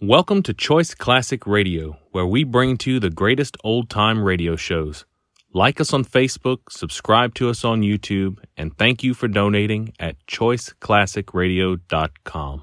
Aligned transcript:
Welcome 0.00 0.44
to 0.44 0.54
Choice 0.54 0.94
Classic 0.94 1.44
Radio, 1.44 1.98
where 2.12 2.24
we 2.24 2.44
bring 2.44 2.76
to 2.78 2.92
you 2.92 3.00
the 3.00 3.10
greatest 3.10 3.56
old 3.64 3.90
time 3.90 4.22
radio 4.22 4.54
shows. 4.54 5.04
Like 5.52 5.80
us 5.80 5.92
on 5.92 6.04
Facebook, 6.04 6.70
subscribe 6.70 7.34
to 7.34 7.50
us 7.50 7.64
on 7.64 7.82
YouTube, 7.82 8.38
and 8.56 8.78
thank 8.78 9.02
you 9.02 9.12
for 9.12 9.26
donating 9.26 9.92
at 9.98 10.14
choiceclassicradio.com. 10.28 12.62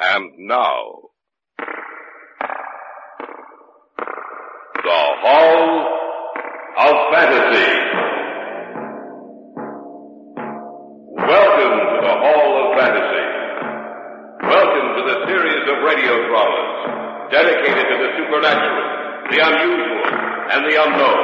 And 0.00 0.32
now, 0.36 0.98
the 4.82 5.00
Hall 5.22 5.86
of 6.76 7.14
Fantasy. 7.14 7.79
Dramas 16.30 16.70
dedicated 17.34 17.86
to 17.90 17.96
the 17.98 18.10
supernatural, 18.18 18.86
the 19.34 19.38
unusual, 19.42 20.06
and 20.54 20.60
the 20.66 20.74
unknown. 20.78 21.22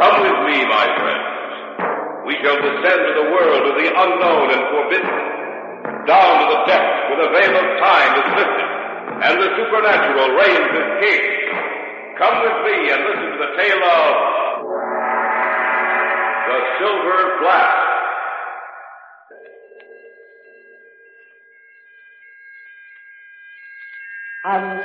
Come 0.00 0.16
with 0.24 0.38
me, 0.48 0.64
my 0.64 0.86
friends. 0.96 1.28
We 2.24 2.34
shall 2.40 2.56
descend 2.56 3.00
to 3.04 3.12
the 3.20 3.28
world 3.36 3.62
of 3.68 3.74
the 3.76 3.88
unknown 3.92 4.46
and 4.48 4.62
forbidden, 4.72 5.16
down 6.08 6.32
to 6.40 6.46
the 6.56 6.60
depths 6.68 7.00
where 7.08 7.20
the 7.20 7.30
veil 7.36 7.54
of 7.56 7.66
time 7.80 8.12
is 8.16 8.28
lifted, 8.40 8.70
and 9.28 9.34
the 9.36 9.50
supernatural 9.60 10.28
reigns 10.40 10.72
as 10.72 10.88
king. 11.04 11.22
Come 12.16 12.36
with 12.40 12.58
me 12.64 12.76
and 12.92 12.98
listen 13.04 13.28
to 13.32 13.38
the 13.44 13.52
tale 13.60 13.82
of 13.84 14.12
the 16.48 16.58
Silver 16.80 17.20
Flask. 17.40 17.81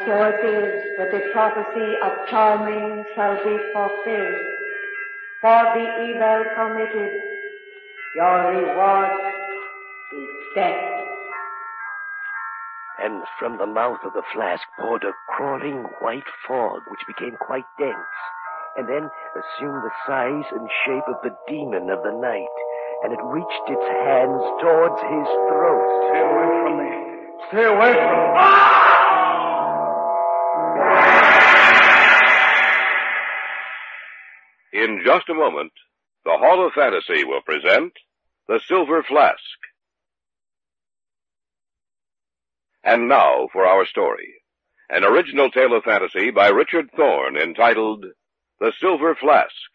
So 0.08 0.14
it 0.24 0.40
is 0.40 0.84
that 0.98 1.12
the 1.12 1.20
prophecy 1.34 1.92
of 2.02 2.12
Zhao 2.32 2.64
Ming 2.64 3.04
shall 3.14 3.36
be 3.44 3.60
fulfilled. 3.74 4.40
For 5.42 5.64
the 5.76 5.84
evil 6.08 6.46
committed, 6.56 7.12
your 8.16 8.56
reward 8.56 9.12
is 10.16 10.30
death. 10.56 10.80
And 13.04 13.22
from 13.38 13.58
the 13.58 13.68
mouth 13.68 14.00
of 14.06 14.14
the 14.14 14.24
flask 14.34 14.64
poured 14.80 15.04
a 15.04 15.12
crawling 15.36 15.84
white 16.00 16.32
fog, 16.48 16.84
which 16.88 17.04
became 17.06 17.36
quite 17.42 17.68
dense, 17.78 18.16
and 18.78 18.88
then 18.88 19.10
assumed 19.36 19.84
the 19.84 19.92
size 20.08 20.48
and 20.56 20.70
shape 20.86 21.08
of 21.10 21.20
the 21.22 21.36
demon 21.50 21.90
of 21.90 22.02
the 22.04 22.16
night, 22.16 22.56
and 23.04 23.12
it 23.12 23.20
reached 23.26 23.68
its 23.68 23.88
hands 24.08 24.42
towards 24.64 25.02
his 25.04 25.28
throat. 25.52 25.84
Stay 26.08 26.24
away 26.24 26.48
from 26.64 26.78
me. 26.80 26.92
Stay 27.52 27.66
away 27.66 27.92
from 27.92 28.64
me. 28.64 28.67
Just 35.08 35.30
a 35.30 35.34
moment, 35.34 35.72
the 36.26 36.36
Hall 36.38 36.68
of 36.68 36.74
Fantasy 36.74 37.24
will 37.24 37.40
present 37.40 37.94
The 38.50 38.60
Silver 38.68 39.04
Flask. 39.04 39.40
And 42.84 43.08
now 43.08 43.48
for 43.54 43.66
our 43.66 43.86
story. 43.86 44.34
An 44.90 45.06
original 45.06 45.50
tale 45.50 45.78
of 45.78 45.86
fantasy 45.86 46.30
by 46.30 46.50
Richard 46.50 46.90
Thorne 46.98 47.38
entitled 47.38 48.04
The 48.60 48.74
Silver 48.82 49.16
Flask. 49.16 49.72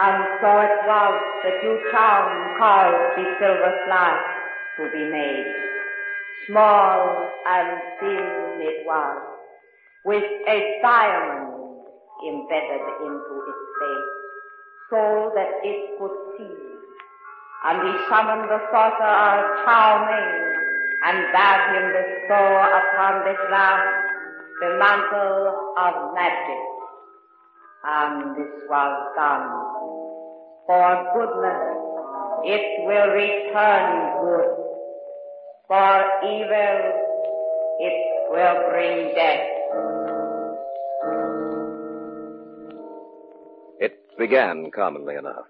And 0.00 0.22
so 0.40 0.60
it 0.60 0.86
was 0.86 1.20
that 1.42 1.62
Yu 1.64 1.80
Zhuan 1.92 2.58
caused 2.60 3.18
the 3.18 3.24
silver 3.40 3.74
flask 3.86 4.24
to 4.76 4.88
be 4.92 5.10
made. 5.10 5.52
Small 6.46 7.28
and 7.44 7.82
thin 7.98 8.60
it 8.62 8.86
was, 8.86 9.29
with 10.04 10.24
a 10.24 10.78
diamond 10.82 11.50
embedded 12.26 12.84
into 13.04 13.34
its 13.48 13.64
face 13.80 14.20
so 14.90 15.32
that 15.34 15.60
it 15.62 15.98
could 15.98 16.16
see. 16.36 16.70
And 17.64 17.76
he 17.86 17.92
summoned 18.08 18.48
the 18.48 18.60
sorcerer 18.72 19.64
Zhao 19.64 20.06
Ming, 20.08 20.50
and 21.04 21.18
bade 21.32 21.64
him 21.76 21.86
bestow 21.92 22.48
upon 22.80 23.24
this 23.24 23.36
flask 23.48 23.84
the 24.60 24.76
mantle 24.78 25.72
of 25.76 26.14
magic. 26.14 26.64
And 27.84 28.36
this 28.36 28.68
was 28.68 28.92
done. 29.16 29.48
For 30.66 30.88
goodness, 31.16 31.80
it 32.44 32.84
will 32.84 33.08
return 33.16 34.20
good. 34.20 34.52
For 35.68 35.96
evil, 36.24 37.09
it 37.82 38.28
will 38.30 38.70
bring 38.70 39.14
death. 39.14 39.46
It 43.80 44.18
began 44.18 44.70
commonly 44.74 45.16
enough. 45.16 45.46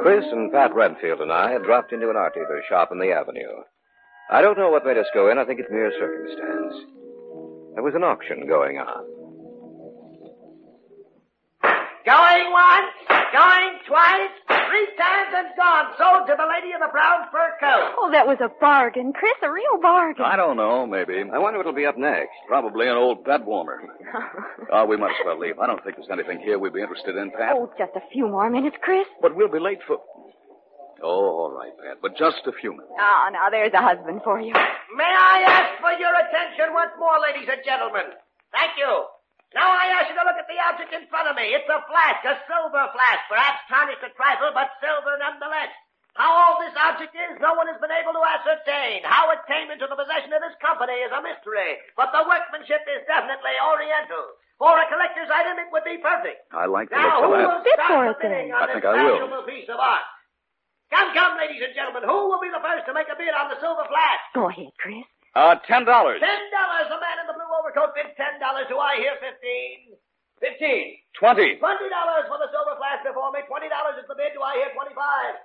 Chris 0.00 0.24
and 0.30 0.52
Pat 0.52 0.74
Redfield 0.74 1.20
and 1.20 1.32
I 1.32 1.50
had 1.50 1.64
dropped 1.64 1.92
into 1.92 2.10
an 2.10 2.16
art 2.16 2.34
dealer's 2.34 2.64
shop 2.68 2.90
in 2.92 2.98
the 2.98 3.10
avenue. 3.10 3.64
I 4.30 4.40
don't 4.40 4.58
know 4.58 4.70
what 4.70 4.86
made 4.86 4.98
us 4.98 5.06
go 5.14 5.30
in. 5.30 5.38
I 5.38 5.44
think 5.44 5.58
it's 5.58 5.70
mere 5.70 5.92
circumstance. 5.98 6.74
There 7.74 7.82
was 7.82 7.94
an 7.94 8.04
auction 8.04 8.46
going 8.46 8.78
on. 8.78 9.04
Going 12.06 12.52
once, 12.52 12.94
going 13.32 13.78
twice, 13.88 14.30
three 14.76 14.96
times 15.00 15.32
and 15.32 15.48
gone. 15.56 15.86
Sold 15.96 16.26
to 16.28 16.34
the 16.36 16.44
lady 16.44 16.72
in 16.74 16.80
the 16.80 16.92
brown 16.92 17.24
fur 17.32 17.56
coat. 17.60 17.96
Oh, 17.96 18.10
that 18.12 18.26
was 18.26 18.36
a 18.44 18.50
bargain, 18.60 19.12
Chris, 19.12 19.32
a 19.42 19.50
real 19.50 19.80
bargain. 19.80 20.24
I 20.24 20.36
don't 20.36 20.56
know, 20.56 20.86
maybe. 20.86 21.16
I 21.32 21.38
wonder 21.38 21.58
what'll 21.58 21.72
be 21.72 21.86
up 21.86 21.96
next. 21.96 22.36
Probably 22.46 22.86
an 22.88 22.96
old 22.96 23.24
bed 23.24 23.44
warmer. 23.44 23.80
Oh, 24.72 24.84
we 24.84 24.96
might 24.96 25.14
as 25.14 25.22
well 25.24 25.38
leave. 25.38 25.58
I 25.60 25.66
don't 25.68 25.78
think 25.84 25.94
there's 25.96 26.10
anything 26.10 26.40
here 26.42 26.58
we'd 26.58 26.72
be 26.74 26.80
interested 26.82 27.14
in, 27.16 27.30
Pat. 27.30 27.54
Oh, 27.54 27.70
just 27.78 27.94
a 27.94 28.02
few 28.12 28.26
more 28.26 28.50
minutes, 28.50 28.74
Chris. 28.82 29.06
But 29.22 29.36
we'll 29.36 29.48
be 29.52 29.60
late 29.60 29.78
for. 29.86 29.98
Oh, 31.02 31.06
all 31.46 31.52
right, 31.54 31.70
Pat. 31.78 31.98
But 32.02 32.18
just 32.18 32.42
a 32.46 32.52
few 32.60 32.72
minutes. 32.72 32.90
Oh, 32.98 33.28
now 33.32 33.46
there's 33.48 33.72
a 33.72 33.80
husband 33.80 34.22
for 34.24 34.40
you. 34.40 34.52
May 34.52 35.06
I 35.06 35.44
ask 35.46 35.80
for 35.80 35.92
your 36.02 36.10
attention 36.18 36.74
once 36.74 36.90
more, 36.98 37.14
ladies 37.22 37.48
and 37.50 37.62
gentlemen? 37.64 38.10
Thank 38.50 38.72
you. 38.76 39.06
Now 39.56 39.72
I 39.72 39.88
ask 39.96 40.12
you 40.12 40.16
to 40.20 40.26
look 40.28 40.36
at 40.36 40.44
the 40.44 40.60
object 40.68 40.92
in 40.92 41.08
front 41.08 41.32
of 41.32 41.34
me. 41.34 41.56
It's 41.56 41.64
a 41.66 41.80
flask, 41.88 42.20
a 42.28 42.36
silver 42.44 42.84
flask, 42.92 43.20
perhaps 43.32 43.64
tarnished 43.72 44.04
a 44.04 44.12
trifle, 44.12 44.52
but 44.52 44.68
silver 44.84 45.16
nonetheless. 45.16 45.72
How 46.16 46.32
old 46.32 46.60
this 46.64 46.76
object 46.76 47.12
is, 47.12 47.36
no 47.44 47.52
one 47.56 47.68
has 47.68 47.76
been 47.80 47.92
able 47.92 48.12
to 48.16 48.24
ascertain. 48.24 49.04
How 49.04 49.28
it 49.36 49.40
came 49.48 49.68
into 49.72 49.84
the 49.88 49.96
possession 49.96 50.32
of 50.32 50.40
this 50.44 50.56
company 50.64 50.96
is 51.04 51.12
a 51.12 51.20
mystery, 51.20 51.76
but 51.96 52.08
the 52.12 52.24
workmanship 52.24 52.84
is 52.88 53.04
definitely 53.08 53.52
Oriental. 53.60 54.24
For 54.56 54.72
a 54.80 54.88
collector's 54.88 55.28
item, 55.28 55.60
it 55.60 55.68
would 55.68 55.84
be 55.84 56.00
perfect. 56.00 56.40
I 56.56 56.64
like 56.64 56.88
the 56.88 56.96
Now, 56.96 57.20
looks 57.20 57.28
who 57.28 57.32
of 57.36 57.36
that. 57.36 57.48
will 57.52 57.64
Bid 57.64 57.76
start 57.76 57.92
for 57.92 58.04
it, 58.12 58.18
then. 58.24 58.48
I 58.56 58.64
think 58.72 58.84
I 58.88 58.92
will. 59.04 59.44
piece 59.44 59.68
of 59.68 59.76
art? 59.76 60.08
Come, 60.88 61.12
come, 61.12 61.36
ladies 61.36 61.60
and 61.60 61.76
gentlemen, 61.76 62.08
who 62.08 62.32
will 62.32 62.40
be 62.40 62.48
the 62.48 62.64
first 62.64 62.88
to 62.88 62.96
make 62.96 63.12
a 63.12 63.16
bid 63.20 63.36
on 63.36 63.52
the 63.52 63.60
silver 63.60 63.84
flask? 63.84 64.24
Go 64.32 64.48
ahead, 64.48 64.72
Chris. 64.80 65.04
Uh, 65.36 65.60
ten 65.68 65.84
dollars. 65.84 66.16
Ten 66.16 66.42
dollars. 66.48 66.88
The 66.88 66.96
man 66.96 67.20
in 67.20 67.26
the 67.28 67.36
blue 67.36 67.50
overcoat 67.60 67.92
bids 67.92 68.16
ten 68.16 68.40
dollars. 68.40 68.64
Do 68.72 68.80
I 68.80 68.96
hear 68.96 69.20
fifteen? 69.20 69.92
Fifteen. 70.40 70.96
Twenty. 71.12 71.60
Twenty 71.60 71.88
dollars 71.92 72.24
for 72.24 72.40
the 72.40 72.48
silver 72.48 72.72
flask 72.80 73.04
before 73.04 73.28
me. 73.36 73.44
Twenty 73.44 73.68
dollars 73.68 74.00
is 74.00 74.08
the 74.08 74.16
bid. 74.16 74.32
Do 74.32 74.40
I 74.40 74.56
hear 74.56 74.72
twenty-five? 74.72 75.36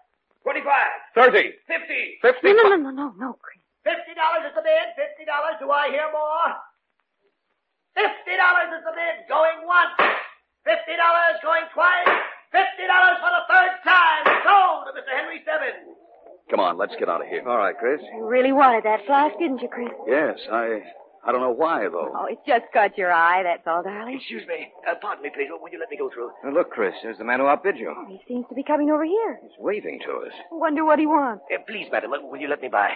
Twenty-five. 0.48 0.92
Thirty. 1.12 1.60
Fifty. 1.68 2.24
Fifty. 2.24 2.56
No, 2.56 2.72
no, 2.72 2.80
no, 2.80 2.88
no, 2.88 2.92
no, 2.92 3.08
no, 3.20 3.30
Chris. 3.44 3.60
Fifty 3.84 4.16
dollars 4.16 4.48
is 4.48 4.56
the 4.56 4.64
bid. 4.64 4.96
Fifty 4.96 5.28
dollars. 5.28 5.60
Do 5.60 5.68
I 5.76 5.92
hear 5.92 6.08
more? 6.16 6.56
Fifty 7.92 8.36
dollars 8.40 8.72
is 8.72 8.84
the 8.88 8.96
bid. 8.96 9.28
Going 9.28 9.68
once. 9.68 9.92
Fifty 10.64 10.96
dollars. 10.96 11.36
Going 11.44 11.68
twice. 11.76 12.16
Fifty 12.56 12.88
dollars 12.88 13.20
for 13.20 13.32
the 13.32 13.44
third 13.44 13.74
time. 13.84 14.24
Sold 14.48 14.88
to 14.88 14.96
Mr. 14.96 15.12
Henry 15.12 15.44
Stebbins. 15.44 16.00
Come 16.52 16.60
on, 16.60 16.78
let's 16.78 16.94
get 17.00 17.08
out 17.10 17.22
of 17.22 17.28
here. 17.28 17.48
All 17.48 17.58
right, 17.58 17.76
Chris. 17.78 18.02
You 18.14 18.28
really 18.28 18.52
wanted 18.52 18.84
that 18.84 19.06
flask, 19.08 19.40
didn't 19.40 19.62
you, 19.62 19.70
Chris? 19.70 19.90
Yes, 20.08 20.38
I. 20.52 20.82
I 21.24 21.32
don't 21.32 21.42
know 21.42 21.54
why 21.54 21.84
though. 21.84 22.10
Oh, 22.18 22.26
it 22.26 22.40
just 22.48 22.66
caught 22.74 22.98
your 22.98 23.14
eye, 23.14 23.44
that's 23.44 23.62
all, 23.68 23.84
darling. 23.84 24.18
Excuse 24.18 24.42
me. 24.48 24.74
Uh, 24.90 24.96
pardon 25.00 25.22
me, 25.24 25.30
please. 25.30 25.50
Will 25.52 25.70
you 25.72 25.80
let 25.80 25.90
me 25.92 25.98
go 25.98 26.10
through? 26.10 26.32
Now, 26.44 26.52
look, 26.52 26.72
Chris, 26.72 26.94
there's 27.04 27.20
the 27.20 27.24
man 27.24 27.40
who 27.40 27.46
outbid 27.46 27.78
you. 27.78 27.94
Oh, 27.96 28.06
he 28.10 28.20
seems 28.28 28.46
to 28.50 28.56
be 28.56 28.64
coming 28.64 28.90
over 28.90 29.06
here. 29.06 29.38
He's 29.44 29.52
waving 29.60 30.00
to 30.08 30.26
us. 30.26 30.34
Wonder 30.52 30.84
what 30.84 30.98
he 30.98 31.06
wants. 31.06 31.44
Uh, 31.54 31.62
please, 31.68 31.88
madam, 31.92 32.10
will 32.12 32.40
you 32.40 32.48
let 32.50 32.60
me 32.60 32.70
by? 32.70 32.94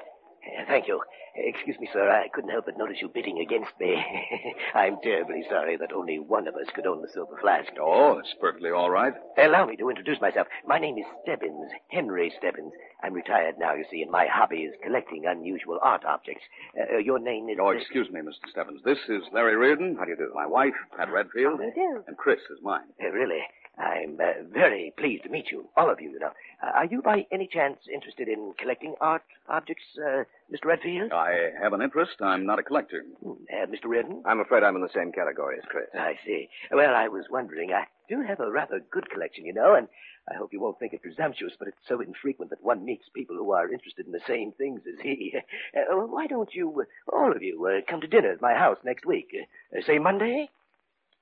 Thank 0.67 0.87
you. 0.87 1.01
Excuse 1.37 1.77
me, 1.79 1.89
sir. 1.91 2.09
I 2.09 2.29
couldn't 2.29 2.49
help 2.51 2.65
but 2.65 2.77
notice 2.77 2.97
you 3.01 3.09
bidding 3.09 3.39
against 3.39 3.71
me. 3.79 4.01
I'm 4.73 4.97
terribly 5.03 5.43
sorry 5.49 5.75
that 5.77 5.91
only 5.91 6.17
one 6.17 6.47
of 6.47 6.55
us 6.55 6.67
could 6.73 6.85
own 6.87 7.01
the 7.01 7.09
silver 7.13 7.37
flask. 7.41 7.71
Oh, 7.79 8.19
it's 8.19 8.33
perfectly 8.39 8.71
all 8.71 8.89
right. 8.89 9.13
Allow 9.37 9.65
me 9.65 9.75
to 9.77 9.89
introduce 9.89 10.21
myself. 10.21 10.47
My 10.65 10.79
name 10.79 10.97
is 10.97 11.03
Stebbins, 11.23 11.71
Henry 11.89 12.31
Stebbins. 12.37 12.71
I'm 13.03 13.13
retired 13.13 13.55
now, 13.59 13.73
you 13.73 13.83
see, 13.91 14.01
and 14.01 14.09
my 14.11 14.27
hobby 14.31 14.59
is 14.63 14.73
collecting 14.81 15.25
unusual 15.27 15.77
art 15.81 16.05
objects. 16.05 16.43
Uh, 16.79 16.97
your 16.99 17.19
name 17.19 17.49
is... 17.49 17.57
Oh, 17.61 17.69
excuse 17.71 18.09
me, 18.09 18.21
Mr. 18.21 18.49
Stebbins. 18.51 18.81
This 18.85 18.99
is 19.09 19.23
Larry 19.33 19.57
Reardon. 19.57 19.97
How 19.99 20.05
do 20.05 20.11
you 20.11 20.17
do? 20.17 20.31
My 20.33 20.47
wife, 20.47 20.73
Pat 20.97 21.11
Redfield. 21.11 21.59
How 21.59 21.69
do 21.69 21.79
you 21.81 21.95
do? 21.97 22.03
And 22.07 22.17
Chris 22.17 22.39
is 22.49 22.63
mine. 22.63 22.85
Uh, 23.03 23.09
really? 23.09 23.41
I'm 23.77 24.17
uh, 24.19 24.43
very 24.53 24.93
pleased 24.97 25.23
to 25.23 25.29
meet 25.29 25.51
you, 25.51 25.67
all 25.75 25.89
of 25.89 25.99
you, 25.99 26.11
you 26.11 26.19
know. 26.19 26.31
Uh, 26.63 26.71
are 26.75 26.85
you 26.85 27.01
by 27.01 27.25
any 27.31 27.47
chance 27.47 27.77
interested 27.93 28.27
in 28.29 28.53
collecting 28.57 28.95
art 29.01 29.23
objects, 29.49 29.83
uh, 29.97 30.23
Mr. 30.51 30.65
Redfield? 30.65 31.11
I 31.11 31.49
have 31.61 31.73
an 31.73 31.81
interest. 31.81 32.13
I'm 32.21 32.45
not 32.45 32.59
a 32.59 32.63
collector. 32.63 33.03
Hmm, 33.21 33.31
Uh, 33.51 33.65
Mr. 33.67 33.85
Reardon? 33.85 34.23
I'm 34.25 34.39
afraid 34.39 34.63
I'm 34.63 34.75
in 34.75 34.81
the 34.81 34.89
same 34.93 35.11
category 35.11 35.57
as 35.57 35.65
Chris. 35.67 35.89
I 35.93 36.17
see. 36.25 36.49
Well, 36.71 36.95
I 36.95 37.07
was 37.09 37.25
wondering. 37.29 37.71
I 37.73 37.85
do 38.07 38.21
have 38.21 38.39
a 38.39 38.49
rather 38.49 38.79
good 38.91 39.09
collection, 39.09 39.45
you 39.45 39.53
know, 39.53 39.75
and 39.75 39.87
I 40.31 40.35
hope 40.35 40.53
you 40.53 40.59
won't 40.61 40.79
think 40.79 40.93
it 40.93 41.01
presumptuous, 41.01 41.53
but 41.59 41.67
it's 41.67 41.77
so 41.87 41.99
infrequent 42.01 42.49
that 42.51 42.63
one 42.63 42.85
meets 42.85 43.09
people 43.13 43.35
who 43.35 43.51
are 43.51 43.71
interested 43.71 44.05
in 44.05 44.11
the 44.11 44.21
same 44.25 44.51
things 44.53 44.81
as 44.87 44.99
he. 45.01 45.35
Uh, 45.75 45.97
why 46.07 46.25
don't 46.25 46.53
you, 46.53 46.81
uh, 46.81 47.15
all 47.15 47.31
of 47.33 47.43
you, 47.43 47.65
uh, 47.67 47.81
come 47.89 47.99
to 47.99 48.07
dinner 48.07 48.31
at 48.31 48.41
my 48.41 48.53
house 48.53 48.77
next 48.85 49.05
week? 49.05 49.35
Uh, 49.75 49.81
say 49.85 49.99
Monday? 49.99 50.49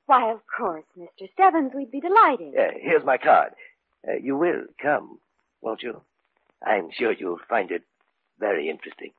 Why, 0.05 0.31
of 0.31 0.39
course, 0.57 0.83
Mr. 0.97 1.31
Stebbins, 1.33 1.71
we'd 1.73 1.91
be 1.91 2.01
delighted. 2.01 2.55
Uh, 2.57 2.77
here's 2.79 3.05
my 3.05 3.17
card. 3.17 3.53
Uh, 4.07 4.13
you 4.21 4.35
will 4.37 4.63
come, 4.81 5.19
won't 5.61 5.81
you? 5.81 6.01
I'm 6.65 6.89
sure 6.91 7.13
you'll 7.13 7.39
find 7.49 7.71
it 7.71 7.83
very 8.39 8.69
interesting. 8.69 9.11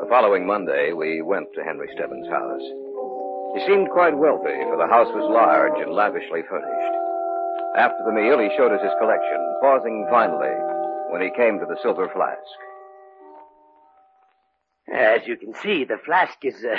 The 0.00 0.08
following 0.08 0.46
Monday, 0.46 0.92
we 0.92 1.22
went 1.22 1.48
to 1.54 1.64
Henry 1.64 1.88
Stebbins' 1.94 2.28
house. 2.28 2.66
He 3.54 3.64
seemed 3.66 3.90
quite 3.90 4.16
wealthy, 4.16 4.56
for 4.68 4.76
the 4.76 4.88
house 4.88 5.08
was 5.12 5.28
large 5.28 5.76
and 5.80 5.92
lavishly 5.92 6.42
furnished. 6.48 6.94
After 7.76 8.00
the 8.04 8.12
meal, 8.12 8.38
he 8.40 8.52
showed 8.56 8.72
us 8.72 8.82
his 8.82 8.92
collection, 9.00 9.40
pausing 9.60 10.06
finally 10.10 10.52
when 11.12 11.22
he 11.22 11.30
came 11.36 11.58
to 11.60 11.66
the 11.66 11.80
silver 11.82 12.08
flask. 12.12 12.40
As 14.92 15.26
you 15.26 15.36
can 15.36 15.54
see, 15.54 15.84
the 15.84 15.96
flask 16.04 16.36
is 16.42 16.64
uh, 16.64 16.76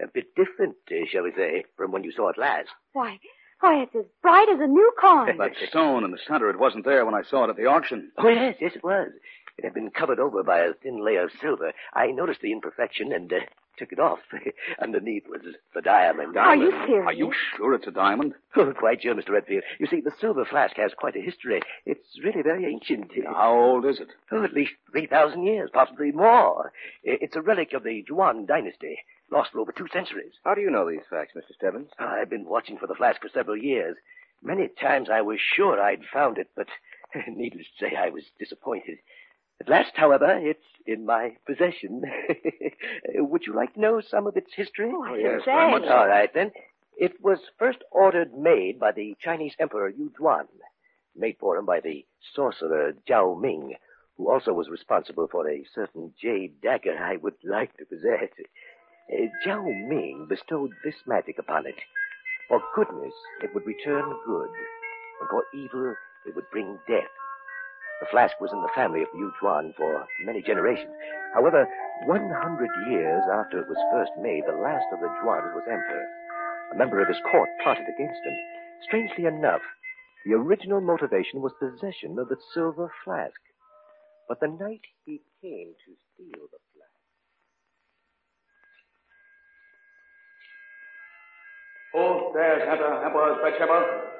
a 0.04 0.08
bit 0.08 0.34
different, 0.34 0.74
uh, 0.90 1.06
shall 1.08 1.22
we 1.22 1.32
say, 1.32 1.64
from 1.76 1.92
when 1.92 2.02
you 2.02 2.10
saw 2.10 2.28
it 2.28 2.38
last. 2.38 2.68
Why, 2.92 3.20
why, 3.60 3.82
it's 3.82 3.94
as 3.94 4.04
bright 4.20 4.48
as 4.52 4.58
a 4.60 4.66
new 4.66 4.92
coin. 5.00 5.36
That 5.38 5.52
stone 5.68 6.04
in 6.04 6.10
the 6.10 6.18
center, 6.26 6.50
it 6.50 6.58
wasn't 6.58 6.84
there 6.84 7.04
when 7.06 7.14
I 7.14 7.22
saw 7.22 7.44
it 7.44 7.50
at 7.50 7.56
the 7.56 7.66
auction. 7.66 8.10
Oh, 8.18 8.28
yes, 8.28 8.56
yes, 8.60 8.72
it 8.74 8.82
was. 8.82 9.10
It 9.58 9.64
had 9.64 9.74
been 9.74 9.90
covered 9.90 10.18
over 10.18 10.42
by 10.42 10.60
a 10.60 10.72
thin 10.82 11.04
layer 11.04 11.24
of 11.24 11.30
silver. 11.40 11.72
I 11.94 12.06
noticed 12.08 12.40
the 12.40 12.52
imperfection 12.52 13.12
and 13.12 13.32
uh, 13.32 13.36
took 13.82 13.92
it 13.92 13.98
off. 13.98 14.20
Underneath 14.82 15.24
was 15.28 15.40
the 15.74 15.82
diamond. 15.82 16.36
Are 16.36 16.54
you 16.56 16.70
serious? 16.86 17.06
Are 17.06 17.12
you 17.12 17.32
sure 17.56 17.74
it's 17.74 17.86
a 17.88 17.90
diamond? 17.90 18.34
Oh, 18.54 18.70
quite 18.78 19.00
sure, 19.00 19.14
Mr. 19.14 19.30
Redfield. 19.30 19.62
You 19.78 19.86
see, 19.86 20.02
the 20.02 20.12
silver 20.20 20.44
flask 20.44 20.76
has 20.76 20.92
quite 20.94 21.16
a 21.16 21.22
history. 21.22 21.62
It's 21.86 22.06
really 22.22 22.42
very 22.42 22.66
ancient. 22.66 23.10
How 23.26 23.58
old 23.58 23.86
is 23.86 23.98
it? 23.98 24.08
Oh, 24.30 24.44
at 24.44 24.52
least 24.52 24.72
3,000 24.92 25.42
years, 25.42 25.70
possibly 25.72 26.12
more. 26.12 26.70
It's 27.02 27.34
a 27.34 27.40
relic 27.40 27.72
of 27.72 27.82
the 27.82 28.04
Yuan 28.06 28.44
dynasty, 28.44 28.98
lost 29.30 29.52
for 29.52 29.60
over 29.60 29.72
two 29.72 29.86
centuries. 29.90 30.32
How 30.44 30.54
do 30.54 30.60
you 30.60 30.70
know 30.70 30.86
these 30.88 31.00
facts, 31.08 31.32
Mr. 31.34 31.54
Stebbins? 31.54 31.88
Ah, 31.98 32.16
I've 32.20 32.28
been 32.28 32.44
watching 32.44 32.76
for 32.76 32.86
the 32.86 32.94
flask 32.94 33.22
for 33.22 33.30
several 33.32 33.56
years. 33.56 33.96
Many 34.42 34.68
times 34.68 35.08
I 35.10 35.22
was 35.22 35.38
sure 35.40 35.80
I'd 35.80 36.04
found 36.12 36.36
it, 36.36 36.48
but 36.54 36.68
needless 37.26 37.66
to 37.78 37.86
say, 37.86 37.96
I 37.96 38.10
was 38.10 38.24
disappointed. 38.38 38.98
At 39.60 39.68
last, 39.68 39.92
however, 39.94 40.38
it's 40.42 40.64
in 40.86 41.06
my 41.06 41.36
possession. 41.46 42.02
Would 43.14 43.42
you 43.46 43.54
like 43.54 43.74
to 43.74 43.80
know 43.80 44.00
some 44.00 44.26
of 44.26 44.36
its 44.36 44.50
history? 44.54 44.90
Oh, 44.92 45.04
I 45.04 45.16
yes, 45.16 45.40
should 45.40 45.44
very 45.44 45.66
say. 45.72 45.78
much. 45.78 45.88
All 45.90 46.08
right, 46.08 46.32
then. 46.34 46.50
It 46.98 47.22
was 47.22 47.38
first 47.58 47.78
ordered 47.90 48.34
made 48.36 48.78
by 48.78 48.92
the 48.92 49.16
Chinese 49.20 49.54
Emperor 49.58 49.88
Yu 49.88 50.12
Zhuan, 50.20 50.46
made 51.16 51.36
for 51.40 51.56
him 51.56 51.64
by 51.64 51.80
the 51.80 52.04
sorcerer 52.34 52.92
Zhao 53.08 53.40
Ming, 53.40 53.74
who 54.16 54.30
also 54.30 54.52
was 54.52 54.68
responsible 54.68 55.26
for 55.30 55.48
a 55.48 55.64
certain 55.74 56.12
jade 56.20 56.60
dagger 56.60 56.96
I 56.98 57.16
would 57.16 57.36
like 57.44 57.76
to 57.78 57.86
possess. 57.86 58.28
Uh, 59.12 59.26
Zhao 59.44 59.88
Ming 59.88 60.26
bestowed 60.28 60.70
this 60.84 60.94
magic 61.06 61.38
upon 61.38 61.66
it. 61.66 61.74
For 62.48 62.60
goodness, 62.74 63.14
it 63.42 63.54
would 63.54 63.66
return 63.66 64.12
good, 64.26 64.50
and 65.20 65.28
for 65.30 65.44
evil, 65.54 65.94
it 66.26 66.34
would 66.36 66.50
bring 66.52 66.78
death. 66.86 67.08
The 68.02 68.10
flask 68.10 68.34
was 68.40 68.50
in 68.52 68.60
the 68.60 68.74
family 68.74 69.00
of 69.02 69.08
the 69.12 69.18
Yu 69.18 69.32
Zhuan 69.40 69.72
for 69.76 70.04
many 70.26 70.42
generations. 70.42 70.90
However, 71.34 71.68
100 72.06 72.90
years 72.90 73.22
after 73.32 73.60
it 73.60 73.68
was 73.68 73.78
first 73.92 74.10
made, 74.18 74.42
the 74.44 74.58
last 74.58 74.86
of 74.92 74.98
the 74.98 75.06
Zhuans 75.22 75.54
was 75.54 75.62
emperor. 75.70 76.08
A 76.74 76.76
member 76.76 77.00
of 77.00 77.06
his 77.06 77.22
court 77.30 77.48
plotted 77.62 77.86
against 77.86 78.18
him. 78.26 78.34
Strangely 78.82 79.26
enough, 79.26 79.62
the 80.26 80.34
original 80.34 80.80
motivation 80.80 81.42
was 81.42 81.52
possession 81.60 82.18
of 82.18 82.28
the 82.28 82.38
silver 82.52 82.90
flask. 83.04 83.38
But 84.26 84.40
the 84.40 84.48
night 84.48 84.82
he 85.06 85.20
came 85.40 85.70
to 85.70 85.92
steal 86.10 86.42
the 86.50 86.58
flask. 86.74 86.90
Who 91.92 92.32
dares 92.34 92.66
enter 92.66 93.04
Emperor's 93.04 93.38
bedchamber? 93.44 94.10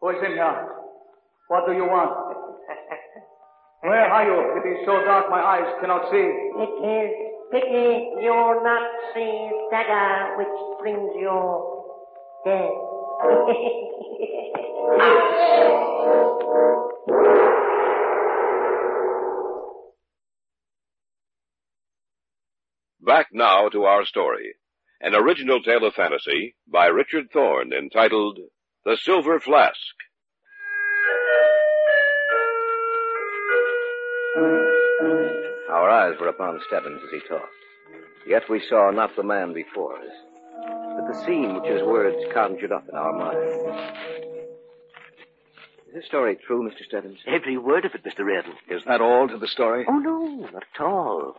Who 0.00 0.08
is 0.08 0.24
in 0.26 0.32
here? 0.32 0.82
What 1.46 1.66
do 1.66 1.72
you 1.74 1.84
want? 1.84 2.21
Where 3.82 4.06
are 4.06 4.24
you? 4.24 4.62
It 4.62 4.78
is 4.78 4.86
so 4.86 5.02
dark 5.04 5.28
my 5.28 5.42
eyes 5.42 5.66
cannot 5.80 6.08
see. 6.08 6.16
It 6.16 6.72
is 6.86 7.10
pity 7.50 8.14
you 8.22 8.60
not 8.62 8.88
see 9.12 9.50
dagger 9.72 10.36
which 10.38 10.54
brings 10.80 11.10
you 11.16 11.82
death. 12.46 12.70
Back 23.04 23.30
now 23.32 23.68
to 23.68 23.82
our 23.82 24.04
story. 24.04 24.54
An 25.00 25.16
original 25.16 25.60
tale 25.60 25.84
of 25.84 25.94
fantasy 25.94 26.54
by 26.68 26.86
Richard 26.86 27.32
Thorne 27.32 27.72
entitled 27.72 28.38
The 28.84 28.96
Silver 28.96 29.40
Flask. 29.40 29.96
Our 34.36 35.90
eyes 35.90 36.14
were 36.20 36.28
upon 36.28 36.60
Stebbins 36.66 37.00
as 37.04 37.10
he 37.10 37.28
talked. 37.28 37.52
Yet 38.26 38.42
we 38.48 38.62
saw 38.68 38.90
not 38.90 39.10
the 39.16 39.22
man 39.22 39.52
before 39.52 39.96
us, 39.98 40.14
but 40.96 41.12
the 41.12 41.24
scene 41.26 41.54
which 41.54 41.70
his 41.70 41.82
words 41.82 42.16
conjured 42.32 42.72
up 42.72 42.88
in 42.88 42.94
our 42.94 43.12
minds. 43.12 43.92
Is 45.88 45.94
this 45.96 46.06
story 46.06 46.38
true, 46.46 46.62
Mr. 46.62 46.84
Stebbins? 46.86 47.18
Every 47.26 47.58
word 47.58 47.84
of 47.84 47.92
it, 47.94 48.04
Mr. 48.04 48.24
Reardon. 48.24 48.52
Is 48.70 48.82
that 48.86 49.00
all 49.02 49.28
to 49.28 49.36
the 49.38 49.48
story? 49.48 49.84
Oh, 49.88 49.98
no, 49.98 50.24
not 50.52 50.62
at 50.74 50.80
all. 50.80 51.34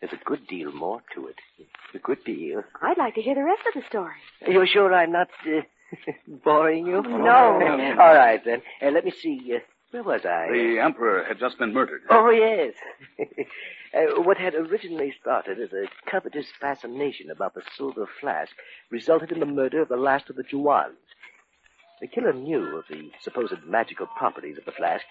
There's 0.00 0.12
a 0.12 0.24
good 0.24 0.46
deal 0.46 0.72
more 0.72 1.00
to 1.14 1.28
it. 1.28 1.36
A 1.94 1.98
good 1.98 2.22
deal. 2.24 2.62
I'd 2.82 2.98
like 2.98 3.14
to 3.14 3.22
hear 3.22 3.34
the 3.36 3.44
rest 3.44 3.62
of 3.74 3.80
the 3.80 3.88
story. 3.88 4.16
You're 4.46 4.66
sure 4.66 4.92
I'm 4.92 5.12
not 5.12 5.28
uh, 5.46 5.60
boring 6.44 6.86
you? 6.86 7.00
No. 7.00 7.24
All 7.98 8.14
right, 8.14 8.40
then. 8.44 8.60
Uh, 8.82 8.90
let 8.90 9.04
me 9.06 9.12
see. 9.22 9.52
Uh, 9.54 9.60
where 9.94 10.02
was 10.02 10.22
I? 10.24 10.48
The 10.50 10.80
Emperor 10.82 11.22
had 11.22 11.38
just 11.38 11.56
been 11.56 11.72
murdered. 11.72 12.02
Oh, 12.10 12.28
yes. 12.28 12.74
uh, 13.94 14.20
what 14.22 14.36
had 14.36 14.56
originally 14.56 15.14
started 15.20 15.60
as 15.60 15.72
a 15.72 15.86
covetous 16.10 16.46
fascination 16.60 17.30
about 17.30 17.54
the 17.54 17.62
silver 17.76 18.08
flask 18.20 18.50
resulted 18.90 19.30
in 19.30 19.38
the 19.38 19.46
murder 19.46 19.80
of 19.80 19.88
the 19.88 19.96
last 19.96 20.28
of 20.28 20.34
the 20.34 20.42
Zhuans. 20.42 20.96
The 22.00 22.08
killer 22.08 22.32
knew 22.32 22.76
of 22.76 22.86
the 22.90 23.12
supposed 23.22 23.54
magical 23.68 24.08
properties 24.18 24.58
of 24.58 24.64
the 24.64 24.72
flask, 24.72 25.04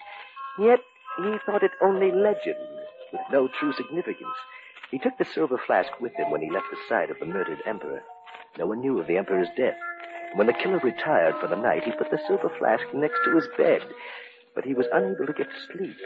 yet 0.58 0.80
he 1.16 1.34
thought 1.46 1.62
it 1.62 1.70
only 1.80 2.12
legend, 2.12 2.60
with 3.10 3.22
no 3.32 3.48
true 3.58 3.72
significance. 3.72 4.36
He 4.90 4.98
took 4.98 5.16
the 5.16 5.24
silver 5.24 5.58
flask 5.66 5.98
with 5.98 6.12
him 6.16 6.30
when 6.30 6.42
he 6.42 6.50
left 6.50 6.66
the 6.70 6.76
side 6.90 7.10
of 7.10 7.18
the 7.20 7.26
murdered 7.26 7.62
emperor. 7.64 8.02
No 8.58 8.66
one 8.66 8.82
knew 8.82 9.00
of 9.00 9.06
the 9.06 9.16
emperor's 9.16 9.48
death. 9.56 9.78
When 10.34 10.46
the 10.46 10.52
killer 10.52 10.78
retired 10.80 11.36
for 11.40 11.46
the 11.46 11.56
night, 11.56 11.84
he 11.84 11.92
put 11.92 12.10
the 12.10 12.20
silver 12.26 12.50
flask 12.58 12.84
next 12.92 13.20
to 13.24 13.34
his 13.34 13.48
bed, 13.56 13.80
but 14.54 14.64
he 14.64 14.74
was 14.74 14.86
unable 14.92 15.26
to 15.26 15.32
get 15.32 15.48
to 15.48 15.72
sleep, 15.72 15.96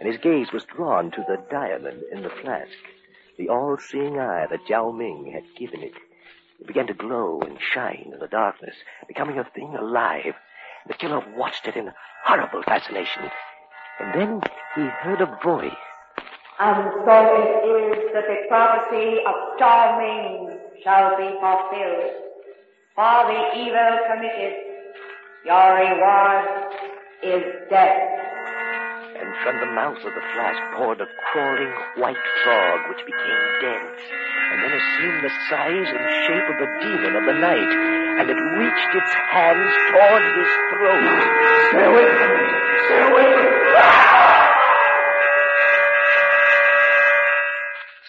and 0.00 0.08
his 0.08 0.20
gaze 0.20 0.52
was 0.52 0.64
drawn 0.64 1.10
to 1.10 1.24
the 1.28 1.38
diamond 1.50 2.02
in 2.10 2.22
the 2.22 2.30
flask, 2.30 2.72
the 3.38 3.48
all-seeing 3.48 4.18
eye 4.18 4.46
that 4.50 4.64
Zhao 4.66 4.96
Ming 4.96 5.30
had 5.32 5.44
given 5.56 5.82
it. 5.82 5.94
It 6.60 6.66
began 6.66 6.86
to 6.86 6.94
glow 6.94 7.40
and 7.40 7.58
shine 7.60 8.10
in 8.12 8.18
the 8.18 8.28
darkness, 8.28 8.74
becoming 9.08 9.38
a 9.38 9.44
thing 9.44 9.74
alive. 9.74 10.34
The 10.88 10.94
killer 10.94 11.24
watched 11.36 11.66
it 11.66 11.76
in 11.76 11.92
horrible 12.24 12.62
fascination, 12.62 13.30
and 14.00 14.14
then 14.14 14.40
he 14.74 14.82
heard 14.82 15.20
a 15.20 15.38
voice. 15.42 15.72
And 16.58 16.92
so 17.04 17.16
it 17.36 17.66
is 17.66 18.12
that 18.14 18.26
the 18.26 18.46
prophecy 18.48 19.18
of 19.26 19.34
Zhao 19.58 19.98
Ming 19.98 20.58
shall 20.82 21.16
be 21.16 21.28
fulfilled. 21.40 22.12
For 22.94 23.24
the 23.26 23.58
evil 23.58 23.98
committed, 24.06 24.54
your 25.44 25.74
reward 25.74 26.91
is 27.22 27.42
death. 27.70 28.18
and 29.20 29.30
from 29.44 29.56
the 29.60 29.70
mouth 29.74 29.98
of 30.04 30.12
the 30.14 30.24
flask 30.34 30.58
poured 30.76 31.00
a 31.00 31.06
crawling 31.30 31.72
white 31.96 32.24
frog 32.42 32.78
which 32.90 33.04
became 33.06 33.42
dense, 33.62 34.02
and 34.50 34.58
then 34.64 34.72
assumed 34.72 35.22
the 35.22 35.32
size 35.48 35.88
and 35.94 36.04
shape 36.26 36.46
of 36.50 36.58
the 36.58 36.70
demon 36.82 37.14
of 37.16 37.24
the 37.26 37.38
night, 37.38 37.72
and 38.18 38.26
it 38.30 38.40
reached 38.58 38.92
its 38.98 39.12
hands 39.30 39.72
toward 39.92 40.22
his 40.36 40.50
throat. 40.74 41.06
Stay 41.70 41.84
away 41.86 42.08
from 42.18 42.30
me. 42.34 42.46
Stay 42.86 43.00
away 43.10 43.28
from 43.30 43.42
me. 43.46 43.62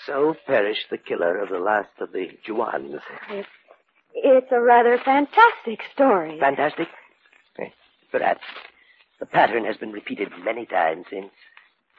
So 0.05 0.35
perished 0.45 0.89
the 0.91 0.97
killer 0.97 1.37
of 1.37 1.49
the 1.49 1.59
last 1.59 1.89
of 1.99 2.11
the 2.11 2.27
Zhuans. 2.47 2.99
It's, 3.29 3.47
it's 4.15 4.51
a 4.51 4.59
rather 4.59 4.97
fantastic 4.97 5.79
story. 5.93 6.39
Fantastic? 6.39 6.87
Eh, 7.59 7.69
Perhaps. 8.11 8.41
The 9.23 9.27
pattern 9.27 9.63
has 9.63 9.77
been 9.77 9.93
repeated 9.93 10.33
many 10.43 10.65
times 10.65 11.05
since. 11.09 11.31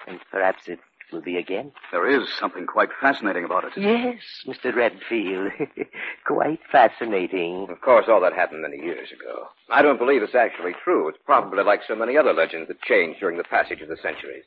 And 0.06 0.20
perhaps 0.30 0.68
it 0.68 0.78
will 1.10 1.22
be 1.22 1.38
again. 1.38 1.72
There 1.90 2.06
is 2.06 2.28
something 2.38 2.66
quite 2.66 2.90
fascinating 3.00 3.46
about 3.46 3.64
it. 3.64 3.72
Yes, 3.78 4.20
Mr. 4.46 4.76
Redfield. 4.76 5.50
Quite 6.26 6.60
fascinating. 6.70 7.68
Of 7.70 7.80
course, 7.80 8.04
all 8.10 8.20
that 8.20 8.34
happened 8.34 8.60
many 8.60 8.76
years 8.76 9.08
ago. 9.10 9.48
I 9.70 9.80
don't 9.80 9.98
believe 9.98 10.22
it's 10.22 10.34
actually 10.34 10.72
true. 10.84 11.08
It's 11.08 11.16
probably 11.24 11.64
like 11.64 11.80
so 11.88 11.94
many 11.94 12.18
other 12.18 12.34
legends 12.34 12.68
that 12.68 12.82
change 12.82 13.20
during 13.20 13.38
the 13.38 13.44
passage 13.44 13.80
of 13.80 13.88
the 13.88 13.96
centuries. 13.96 14.44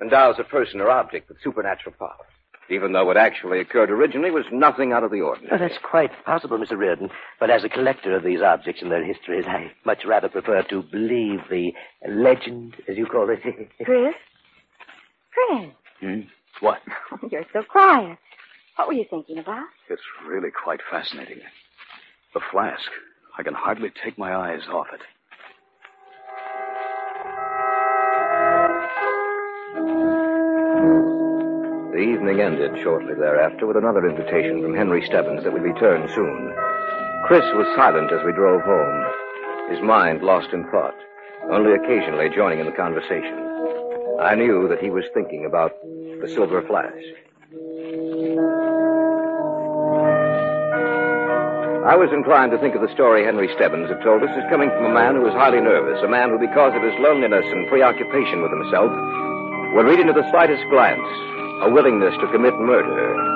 Endows 0.00 0.36
a 0.38 0.44
person 0.44 0.80
or 0.80 0.90
object 0.90 1.28
with 1.28 1.42
supernatural 1.42 1.96
power. 1.98 2.24
Even 2.70 2.92
though 2.92 3.04
what 3.04 3.16
actually 3.16 3.60
occurred 3.60 3.90
originally 3.90 4.30
was 4.30 4.44
nothing 4.52 4.92
out 4.92 5.04
of 5.04 5.10
the 5.10 5.20
Oh, 5.20 5.28
ordinary. 5.30 5.58
that's 5.58 5.78
quite 5.82 6.10
possible, 6.24 6.58
Mr. 6.58 6.76
Reardon. 6.78 7.10
But 7.38 7.50
as 7.50 7.64
a 7.64 7.68
collector 7.68 8.16
of 8.16 8.22
these 8.22 8.40
objects 8.40 8.80
and 8.82 8.90
their 8.90 9.04
histories, 9.04 9.44
I 9.46 9.72
much 9.84 10.04
rather 10.06 10.28
prefer 10.28 10.62
to 10.62 10.82
believe 10.82 11.40
the 11.50 11.72
legend, 12.08 12.76
as 12.88 12.96
you 12.96 13.06
call 13.06 13.28
it. 13.30 13.42
Chris? 13.84 14.14
Chris, 15.32 15.70
Hmm? 16.00 16.20
What? 16.60 16.78
you're 17.30 17.44
so 17.52 17.62
quiet. 17.62 18.18
What 18.76 18.88
were 18.88 18.94
you 18.94 19.04
thinking 19.08 19.38
about? 19.38 19.64
It's 19.90 20.02
really 20.26 20.50
quite 20.50 20.80
fascinating. 20.90 21.40
The 22.34 22.40
flask. 22.50 22.90
I 23.38 23.42
can 23.42 23.54
hardly 23.54 23.90
take 24.04 24.16
my 24.18 24.34
eyes 24.34 24.62
off 24.70 24.86
it. 24.94 25.00
The 31.92 32.00
evening 32.00 32.40
ended 32.40 32.72
shortly 32.80 33.12
thereafter 33.12 33.66
with 33.66 33.76
another 33.76 34.08
invitation 34.08 34.62
from 34.62 34.72
Henry 34.72 35.04
Stebbins 35.04 35.44
that 35.44 35.52
we'd 35.52 35.60
return 35.60 36.08
soon. 36.16 36.48
Chris 37.28 37.44
was 37.52 37.68
silent 37.76 38.08
as 38.08 38.24
we 38.24 38.32
drove 38.32 38.64
home, 38.64 39.04
his 39.68 39.84
mind 39.84 40.22
lost 40.22 40.56
in 40.56 40.64
thought, 40.72 40.96
only 41.52 41.76
occasionally 41.76 42.32
joining 42.32 42.60
in 42.60 42.64
the 42.64 42.72
conversation. 42.72 43.36
I 44.24 44.32
knew 44.40 44.72
that 44.72 44.80
he 44.80 44.88
was 44.88 45.04
thinking 45.12 45.44
about 45.44 45.76
the 45.84 46.32
silver 46.32 46.64
flash. 46.64 46.96
I 51.84 51.92
was 51.92 52.08
inclined 52.08 52.56
to 52.56 52.58
think 52.64 52.72
of 52.74 52.80
the 52.80 52.94
story 52.96 53.28
Henry 53.28 53.52
Stebbins 53.52 53.92
had 53.92 54.00
told 54.00 54.24
us 54.24 54.32
as 54.32 54.48
coming 54.48 54.72
from 54.72 54.88
a 54.88 54.96
man 54.96 55.20
who 55.20 55.28
was 55.28 55.36
highly 55.36 55.60
nervous, 55.60 56.00
a 56.00 56.08
man 56.08 56.32
who, 56.32 56.40
because 56.40 56.72
of 56.72 56.80
his 56.80 56.96
loneliness 57.04 57.44
and 57.52 57.68
preoccupation 57.68 58.40
with 58.40 58.48
himself, 58.50 58.88
would 59.76 59.84
read 59.84 60.00
into 60.00 60.16
the 60.16 60.24
slightest 60.32 60.64
glance 60.72 61.04
a 61.62 61.70
willingness 61.70 62.14
to 62.20 62.26
commit 62.32 62.54
murder. 62.54 63.28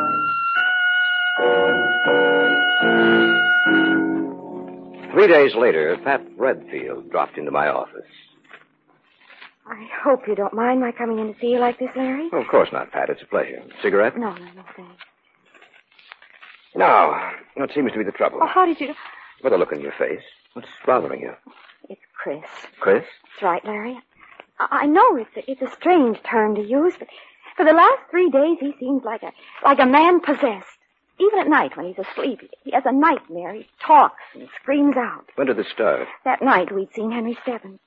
Three 5.13 5.29
days 5.29 5.55
later, 5.55 5.97
Pat 6.05 6.21
Redfield 6.37 7.11
dropped 7.11 7.39
into 7.39 7.51
my 7.51 7.69
office. 7.69 8.05
I 9.67 9.89
hope 10.03 10.29
you 10.29 10.35
don't 10.35 10.55
mind 10.55 10.81
my 10.81 10.93
coming 10.93 11.19
in 11.19 11.33
to 11.33 11.41
see 11.41 11.49
you 11.49 11.59
like 11.59 11.79
this, 11.79 11.89
Larry. 11.97 12.29
Of 12.33 12.47
course 12.51 12.69
not, 12.73 12.93
Pat. 12.93 13.09
It's 13.11 13.23
a 13.23 13.27
pleasure. 13.27 13.63
Cigarette? 13.83 14.17
No, 14.17 14.35
no, 14.35 14.45
no, 14.55 14.63
thanks. 14.77 15.03
Now, 16.75 17.33
what 17.55 17.71
seems 17.75 17.93
to 17.93 17.99
be 17.99 18.05
the 18.05 18.13
trouble? 18.13 18.41
Oh, 18.43 18.47
how 18.47 18.67
did 18.67 18.81
you... 18.81 18.95
With 19.43 19.53
a 19.53 19.57
look 19.57 19.73
in 19.73 19.81
your 19.81 19.95
face. 19.99 20.23
What's 20.53 20.69
bothering 20.85 21.21
you? 21.21 21.33
It's 21.89 22.01
Chris. 22.23 22.45
Chris? 22.81 23.05
That's 23.23 23.43
right, 23.43 23.65
Larry. 23.65 23.99
I, 24.59 24.83
I 24.83 24.87
know 24.87 25.17
it's 25.17 25.37
a, 25.37 25.51
it's 25.51 25.63
a 25.63 25.75
strange 25.75 26.19
term 26.23 26.55
to 26.57 26.63
use, 26.63 26.95
but 26.99 27.09
for 27.57 27.65
the 27.65 27.73
last 27.73 28.01
three 28.11 28.31
days 28.31 28.59
he 28.61 28.75
seems 28.79 29.05
like 29.05 29.23
a 29.23 29.33
like 29.65 29.79
a 29.79 29.87
man 29.87 30.21
possessed. 30.21 30.79
Even 31.19 31.39
at 31.39 31.49
night 31.49 31.77
when 31.77 31.87
he's 31.87 32.05
asleep, 32.07 32.41
he 32.63 32.73
has 32.73 32.85
a 32.85 32.93
nightmare. 32.93 33.55
He 33.55 33.67
talks 33.81 34.23
and 34.35 34.49
screams 34.61 34.97
out. 34.97 35.25
When 35.37 35.47
did 35.47 35.57
this 35.57 35.71
start? 35.73 36.07
That 36.25 36.43
night 36.43 36.71
we'd 36.75 36.93
seen 36.95 37.11
Henry 37.11 37.39
Stebbins. 37.43 37.81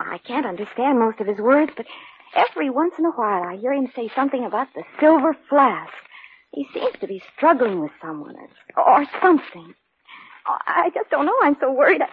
I 0.00 0.18
can't 0.18 0.46
understand 0.46 0.98
most 0.98 1.20
of 1.20 1.28
his 1.28 1.38
words, 1.38 1.72
but 1.76 1.86
every 2.34 2.68
once 2.70 2.94
in 2.98 3.04
a 3.04 3.10
while 3.10 3.44
I 3.44 3.56
hear 3.56 3.72
him 3.72 3.90
say 3.94 4.10
something 4.14 4.44
about 4.44 4.68
the 4.74 4.82
silver 4.98 5.36
flask. 5.48 5.92
He 6.52 6.66
seems 6.74 6.94
to 7.00 7.06
be 7.06 7.22
struggling 7.36 7.80
with 7.80 7.92
someone 8.00 8.34
or, 8.76 8.82
or 8.82 9.06
something. 9.20 9.74
I 10.46 10.90
just 10.94 11.10
don't 11.10 11.26
know. 11.26 11.34
I'm 11.42 11.56
so 11.60 11.72
worried. 11.72 12.00
I, 12.02 12.08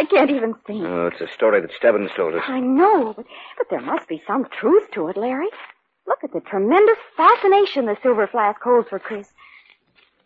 I 0.00 0.04
can't 0.04 0.30
even 0.30 0.54
think. 0.66 0.84
Oh, 0.84 1.06
it's 1.06 1.20
a 1.20 1.32
story 1.32 1.60
that 1.60 1.70
Stebbins 1.76 2.10
told 2.16 2.34
us. 2.34 2.42
I 2.46 2.60
know, 2.60 3.14
but, 3.16 3.26
but 3.56 3.68
there 3.70 3.80
must 3.80 4.08
be 4.08 4.22
some 4.26 4.46
truth 4.60 4.90
to 4.92 5.08
it, 5.08 5.16
Larry. 5.16 5.48
Look 6.06 6.22
at 6.22 6.32
the 6.32 6.40
tremendous 6.40 6.98
fascination 7.16 7.86
the 7.86 7.96
silver 8.02 8.26
flask 8.26 8.60
holds 8.60 8.88
for 8.88 8.98
Chris. 8.98 9.28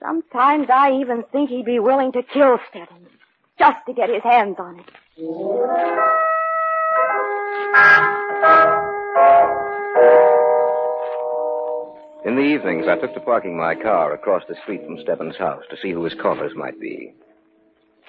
Sometimes 0.01 0.69
I 0.71 0.93
even 0.93 1.25
think 1.33 1.51
he'd 1.51 1.65
be 1.65 1.79
willing 1.79 2.13
to 2.13 2.23
kill 2.23 2.59
Stebbins 2.71 3.09
just 3.59 3.85
to 3.87 3.93
get 3.93 4.09
his 4.09 4.23
hands 4.23 4.57
on 4.59 4.81
it. 4.81 4.87
In 12.27 12.37
the 12.37 12.43
evenings, 12.43 12.87
I 12.89 12.97
took 12.97 13.15
to 13.15 13.21
parking 13.21 13.57
my 13.57 13.75
car 13.75 14.13
across 14.13 14.43
the 14.49 14.57
street 14.63 14.85
from 14.85 14.99
Stebbins' 15.01 15.37
house 15.37 15.65
to 15.71 15.77
see 15.83 15.91
who 15.91 16.05
his 16.05 16.15
callers 16.15 16.53
might 16.55 16.79
be. 16.81 17.15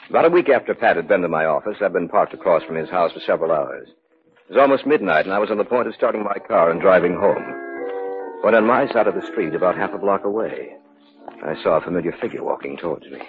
About 0.09 0.25
a 0.25 0.29
week 0.29 0.49
after 0.49 0.73
Pat 0.73 0.97
had 0.97 1.07
been 1.07 1.21
to 1.21 1.27
my 1.27 1.45
office, 1.45 1.77
I'd 1.81 1.93
been 1.93 2.09
parked 2.09 2.33
across 2.33 2.63
from 2.63 2.75
his 2.75 2.89
house 2.89 3.13
for 3.13 3.21
several 3.21 3.51
hours. 3.51 3.87
It 3.87 4.53
was 4.55 4.61
almost 4.61 4.85
midnight, 4.85 5.25
and 5.25 5.33
I 5.33 5.39
was 5.39 5.49
on 5.49 5.57
the 5.57 5.63
point 5.63 5.87
of 5.87 5.95
starting 5.95 6.23
my 6.23 6.37
car 6.45 6.71
and 6.71 6.81
driving 6.81 7.15
home. 7.15 7.60
When 8.41 8.55
on 8.55 8.65
my 8.65 8.87
side 8.91 9.05
of 9.07 9.13
the 9.13 9.27
street, 9.31 9.53
about 9.53 9.77
half 9.77 9.93
a 9.93 9.99
block 9.99 10.25
away, 10.25 10.69
I 11.43 11.53
saw 11.61 11.77
a 11.77 11.81
familiar 11.81 12.11
figure 12.19 12.43
walking 12.43 12.75
towards 12.75 13.05
me. 13.05 13.21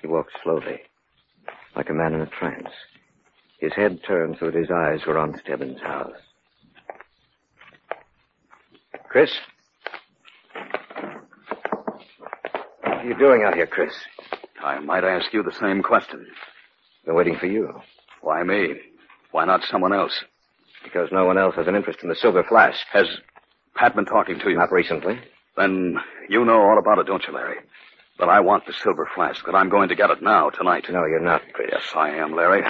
He 0.00 0.06
walked 0.06 0.32
slowly, 0.42 0.80
like 1.76 1.90
a 1.90 1.94
man 1.94 2.14
in 2.14 2.22
a 2.22 2.26
trance. 2.26 2.70
His 3.58 3.74
head 3.74 4.00
turned 4.06 4.38
so 4.40 4.46
that 4.46 4.54
his 4.54 4.70
eyes 4.70 5.00
were 5.06 5.18
on 5.18 5.38
Stebbins' 5.44 5.80
house. 5.82 6.16
Chris? 9.08 9.30
What 12.82 12.96
are 12.96 13.04
you 13.04 13.18
doing 13.18 13.42
out 13.46 13.54
here, 13.54 13.66
Chris? 13.66 13.92
I 14.64 14.78
might 14.80 15.04
ask 15.04 15.32
you 15.34 15.42
the 15.42 15.52
same 15.60 15.82
question. 15.82 16.26
Been 17.04 17.14
waiting 17.14 17.36
for 17.38 17.46
you. 17.46 17.74
Why 18.22 18.42
me? 18.42 18.74
Why 19.32 19.44
not 19.44 19.60
someone 19.70 19.92
else? 19.92 20.14
Because 20.84 21.08
no 21.12 21.24
one 21.24 21.38
else 21.38 21.54
has 21.56 21.66
an 21.68 21.74
interest 21.76 22.00
in 22.02 22.08
the 22.08 22.14
silver 22.16 22.42
flask. 22.44 22.78
Has 22.92 23.06
Pat 23.74 23.94
been 23.94 24.04
talking 24.04 24.38
to 24.38 24.50
you? 24.50 24.56
Not 24.56 24.72
recently. 24.72 25.18
Then 25.56 25.96
you 26.28 26.44
know 26.44 26.60
all 26.60 26.78
about 26.78 26.98
it, 26.98 27.06
don't 27.06 27.24
you, 27.26 27.34
Larry? 27.34 27.58
That 28.18 28.28
I 28.28 28.40
want 28.40 28.66
the 28.66 28.72
silver 28.74 29.08
flask, 29.14 29.44
that 29.46 29.54
I'm 29.54 29.68
going 29.70 29.88
to 29.88 29.94
get 29.94 30.10
it 30.10 30.22
now, 30.22 30.50
tonight. 30.50 30.84
No, 30.90 31.04
you're 31.06 31.20
not, 31.20 31.42
Chris. 31.54 31.70
Yes, 31.72 31.82
I 31.96 32.10
am, 32.10 32.34
Larry. 32.36 32.62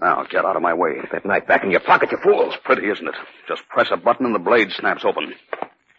Now, 0.00 0.24
get 0.28 0.44
out 0.44 0.56
of 0.56 0.62
my 0.62 0.74
way. 0.74 0.94
That 1.12 1.24
knife 1.24 1.46
back 1.46 1.62
in 1.62 1.70
your 1.70 1.80
pocket, 1.80 2.10
you 2.10 2.18
fool. 2.22 2.50
It's 2.50 2.56
pretty, 2.64 2.88
isn't 2.88 3.06
it? 3.06 3.14
Just 3.48 3.66
press 3.68 3.88
a 3.92 3.96
button 3.96 4.26
and 4.26 4.34
the 4.34 4.38
blade 4.40 4.72
snaps 4.72 5.04
open. 5.04 5.32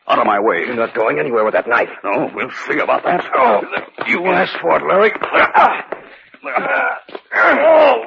Out 0.08 0.20
of 0.20 0.26
my 0.26 0.40
way. 0.40 0.58
You're 0.66 0.76
not 0.76 0.94
going 0.94 1.20
anywhere 1.20 1.46
with 1.46 1.54
that 1.54 1.68
knife. 1.68 1.90
No, 2.04 2.30
we'll 2.34 2.52
see 2.68 2.80
about 2.80 3.04
that. 3.04 3.24
Oh, 3.34 3.62
you 4.08 4.26
asked 4.28 4.58
for 4.62 4.76
it, 4.78 4.84
Larry. 4.88 5.12
Ah. 5.24 5.88
Ah. 6.44 7.00
Oh, 7.34 8.04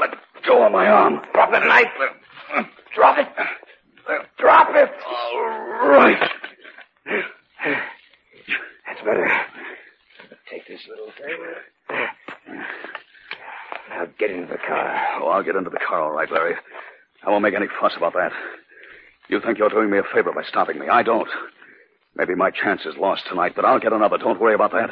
let 0.00 0.10
go 0.46 0.66
of 0.66 0.72
my 0.72 0.86
arm. 0.86 1.20
Drop 1.32 1.52
the 1.52 1.60
knife. 1.60 1.86
Drop 2.94 3.18
it. 3.18 3.28
Drop 4.38 4.68
it. 4.74 4.90
All 5.06 5.88
right. 5.88 6.30
That's 8.86 9.00
better. 9.04 9.28
Take 10.50 10.66
this 10.66 10.80
little 10.88 11.12
thing. 11.18 11.36
Now 13.90 14.06
get 14.18 14.30
into 14.30 14.46
the 14.52 14.58
car. 14.58 15.00
Oh, 15.20 15.28
I'll 15.28 15.42
get 15.42 15.56
into 15.56 15.70
the 15.70 15.80
car 15.86 16.00
all 16.00 16.12
right, 16.12 16.30
Larry. 16.30 16.54
I 17.24 17.30
won't 17.30 17.42
make 17.42 17.54
any 17.54 17.66
fuss 17.80 17.92
about 17.96 18.14
that. 18.14 18.32
You 19.28 19.40
think 19.40 19.58
you're 19.58 19.68
doing 19.68 19.90
me 19.90 19.98
a 19.98 20.02
favor 20.14 20.32
by 20.32 20.42
stopping 20.42 20.78
me. 20.78 20.88
I 20.88 21.02
don't. 21.02 21.28
Maybe 22.16 22.34
my 22.34 22.50
chance 22.50 22.82
is 22.86 22.96
lost 22.96 23.24
tonight, 23.28 23.52
but 23.54 23.64
I'll 23.64 23.78
get 23.78 23.92
another. 23.92 24.18
Don't 24.18 24.40
worry 24.40 24.54
about 24.54 24.72
that. 24.72 24.90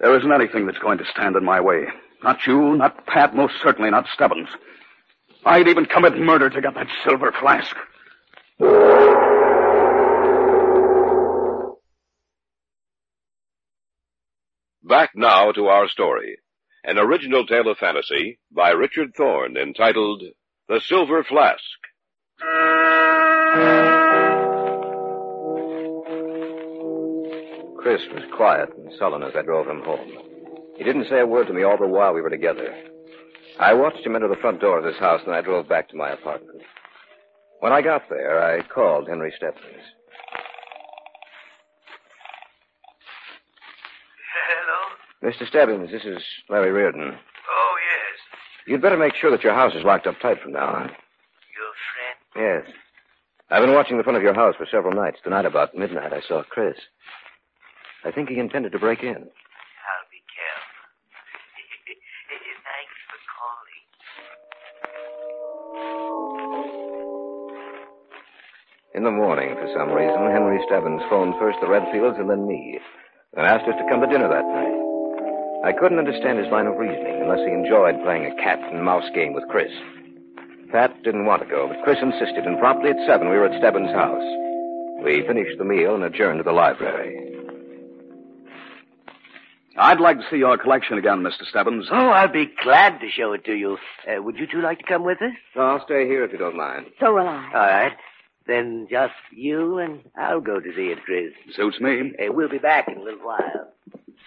There 0.00 0.16
isn't 0.16 0.32
anything 0.32 0.66
that's 0.66 0.78
going 0.78 0.98
to 0.98 1.04
stand 1.10 1.36
in 1.36 1.44
my 1.44 1.60
way. 1.60 1.84
Not 2.22 2.46
you, 2.46 2.76
not 2.76 3.06
Pat, 3.06 3.34
most 3.34 3.54
certainly 3.62 3.90
not 3.90 4.06
Stebbins. 4.14 4.48
I'd 5.44 5.68
even 5.68 5.86
commit 5.86 6.16
murder 6.16 6.50
to 6.50 6.60
get 6.60 6.74
that 6.74 6.86
silver 7.04 7.32
flask. 7.40 7.74
Back 14.84 15.10
now 15.16 15.52
to 15.52 15.66
our 15.66 15.88
story. 15.88 16.38
An 16.84 16.98
original 16.98 17.46
tale 17.46 17.68
of 17.68 17.78
fantasy 17.78 18.38
by 18.50 18.70
Richard 18.70 19.14
Thorne 19.16 19.56
entitled 19.56 20.22
The 20.68 20.80
Silver 20.80 21.24
Flask. 21.24 21.62
Chris 27.78 28.02
was 28.12 28.22
quiet 28.36 28.68
and 28.76 28.92
sullen 28.98 29.22
as 29.22 29.34
I 29.34 29.42
drove 29.42 29.66
him 29.66 29.82
home. 29.82 30.12
He 30.76 30.84
didn't 30.84 31.08
say 31.08 31.20
a 31.20 31.26
word 31.26 31.48
to 31.48 31.52
me 31.52 31.62
all 31.62 31.78
the 31.78 31.86
while 31.86 32.14
we 32.14 32.20
were 32.20 32.30
together. 32.30 32.74
I 33.60 33.74
watched 33.74 34.04
him 34.04 34.16
enter 34.16 34.28
the 34.28 34.36
front 34.36 34.60
door 34.60 34.78
of 34.78 34.84
this 34.84 34.98
house, 34.98 35.20
and 35.24 35.34
I 35.34 35.40
drove 35.40 35.68
back 35.68 35.88
to 35.90 35.96
my 35.96 36.10
apartment. 36.10 36.62
When 37.60 37.72
I 37.72 37.82
got 37.82 38.02
there, 38.08 38.42
I 38.42 38.62
called 38.62 39.08
Henry 39.08 39.32
Stebbins. 39.36 39.84
Hello? 44.48 45.30
Mr. 45.30 45.46
Stebbins, 45.46 45.90
this 45.90 46.04
is 46.04 46.22
Larry 46.48 46.72
Reardon. 46.72 47.12
Oh, 47.12 47.74
yes. 47.78 48.66
You'd 48.66 48.82
better 48.82 48.96
make 48.96 49.14
sure 49.14 49.30
that 49.30 49.44
your 49.44 49.54
house 49.54 49.74
is 49.74 49.84
locked 49.84 50.06
up 50.06 50.18
tight 50.20 50.40
from 50.42 50.52
now 50.52 50.66
on. 50.66 50.88
Your 51.54 51.72
friend? 52.34 52.64
Yes. 52.66 52.74
I've 53.50 53.62
been 53.62 53.74
watching 53.74 53.98
the 53.98 54.02
front 54.02 54.16
of 54.16 54.22
your 54.22 54.34
house 54.34 54.56
for 54.56 54.66
several 54.70 54.94
nights. 54.94 55.18
Tonight, 55.22 55.44
about 55.44 55.76
midnight, 55.76 56.12
I 56.12 56.22
saw 56.26 56.42
Chris. 56.42 56.76
I 58.04 58.10
think 58.10 58.28
he 58.28 58.38
intended 58.38 58.72
to 58.72 58.78
break 58.78 59.02
in. 59.02 59.28
In 68.94 69.04
the 69.04 69.10
morning, 69.10 69.54
for 69.56 69.68
some 69.72 69.88
reason, 69.90 70.30
Henry 70.30 70.60
Stebbins 70.66 71.00
phoned 71.08 71.34
first 71.40 71.58
the 71.60 71.66
Redfields 71.66 72.20
and 72.20 72.28
then 72.28 72.46
me, 72.46 72.78
and 73.34 73.46
asked 73.46 73.66
us 73.66 73.74
to 73.78 73.88
come 73.88 74.00
to 74.00 74.06
dinner 74.06 74.28
that 74.28 74.44
night. 74.44 74.78
I 75.64 75.72
couldn't 75.72 75.98
understand 75.98 76.38
his 76.38 76.52
line 76.52 76.66
of 76.66 76.76
reasoning 76.76 77.22
unless 77.22 77.40
he 77.40 77.52
enjoyed 77.54 78.02
playing 78.04 78.26
a 78.26 78.36
cat 78.36 78.58
and 78.60 78.84
mouse 78.84 79.08
game 79.14 79.32
with 79.32 79.48
Chris. 79.48 79.72
Pat 80.72 80.92
didn't 81.04 81.24
want 81.24 81.42
to 81.42 81.48
go, 81.48 81.68
but 81.68 81.82
Chris 81.84 81.98
insisted, 82.02 82.44
and 82.44 82.58
promptly 82.58 82.90
at 82.90 83.06
seven 83.06 83.30
we 83.30 83.36
were 83.36 83.46
at 83.46 83.58
Stebbins' 83.58 83.92
house. 83.92 84.24
We 85.04 85.24
finished 85.26 85.56
the 85.56 85.64
meal 85.64 85.94
and 85.94 86.04
adjourned 86.04 86.40
to 86.40 86.44
the 86.44 86.52
library. 86.52 87.28
I'd 89.78 90.00
like 90.00 90.18
to 90.18 90.24
see 90.30 90.36
your 90.36 90.58
collection 90.58 90.98
again, 90.98 91.22
Mr. 91.22 91.48
Stebbins. 91.48 91.86
Oh, 91.90 92.08
I'll 92.08 92.30
be 92.30 92.50
glad 92.62 93.00
to 93.00 93.08
show 93.10 93.32
it 93.32 93.44
to 93.46 93.54
you. 93.54 93.78
Uh, 94.06 94.22
would 94.22 94.36
you 94.36 94.46
two 94.46 94.60
like 94.60 94.78
to 94.80 94.84
come 94.84 95.02
with 95.04 95.22
us? 95.22 95.32
I'll 95.56 95.82
stay 95.84 96.06
here 96.06 96.24
if 96.24 96.32
you 96.32 96.38
don't 96.38 96.56
mind. 96.56 96.86
So 97.00 97.14
will 97.14 97.26
I. 97.26 97.50
All 97.54 97.60
right. 97.60 97.92
Then 98.46 98.86
just 98.90 99.14
you 99.30 99.78
and 99.78 100.00
I'll 100.16 100.40
go 100.40 100.58
to 100.60 100.72
see 100.74 100.86
it, 100.86 100.98
Chris. 101.04 101.32
Suits 101.54 101.80
me. 101.80 102.12
Uh, 102.18 102.32
we'll 102.32 102.48
be 102.48 102.58
back 102.58 102.88
in 102.88 102.98
a 102.98 103.02
little 103.02 103.20
while. 103.24 103.68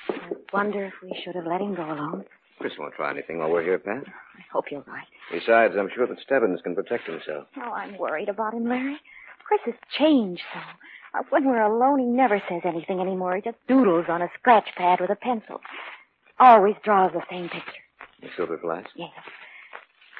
I 0.10 0.29
wonder 0.53 0.86
if 0.86 0.93
we 1.03 1.19
should 1.24 1.36
have 1.36 1.45
let 1.45 1.62
him 1.62 1.75
go 1.75 1.84
alone. 1.86 2.25
Chris 2.60 2.74
won't 2.79 2.93
try 2.93 3.12
anything 3.12 3.39
while 3.39 3.50
we're 3.51 3.63
here, 3.63 3.77
Pat. 3.79 4.03
I 4.07 4.41
hope 4.53 4.65
you're 4.72 4.84
right. 4.88 5.05
Besides, 5.31 5.74
I'm 5.77 5.89
sure 5.93 6.07
that 6.07 6.19
Stebbins 6.22 6.62
can 6.63 6.75
protect 6.75 7.05
himself. 7.07 7.48
Oh, 7.57 7.72
I'm 7.74 7.98
worried 7.98 8.29
about 8.29 8.53
him, 8.53 8.67
Larry. 8.69 8.98
Chris 9.45 9.60
has 9.65 9.75
changed 9.98 10.41
so. 10.53 10.60
Uh, 11.19 11.24
When 11.29 11.45
we're 11.45 11.62
alone, 11.62 12.00
he 12.00 12.05
never 12.05 12.41
says 12.50 12.62
anything 12.63 13.00
anymore. 13.01 13.36
He 13.36 13.41
just 13.41 13.57
doodles 13.67 14.05
on 14.07 14.22
a 14.22 14.29
scratch 14.39 14.69
pad 14.77 15.01
with 15.01 15.10
a 15.10 15.15
pencil. 15.15 15.60
Always 16.39 16.75
draws 16.84 17.12
the 17.13 17.22
same 17.29 17.50
picture. 17.50 17.84
The 18.22 18.29
silver 18.38 18.57
flask? 18.57 18.89
Yes. 18.95 19.12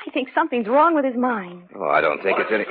I 0.08 0.12
think 0.12 0.30
something's 0.36 0.68
wrong 0.68 0.94
with 0.94 1.06
his 1.06 1.16
mind. 1.16 1.64
Oh, 1.76 1.88
I 1.90 2.00
don't 2.02 2.22
think 2.22 2.38
it's 2.40 2.52
any. 2.54 2.66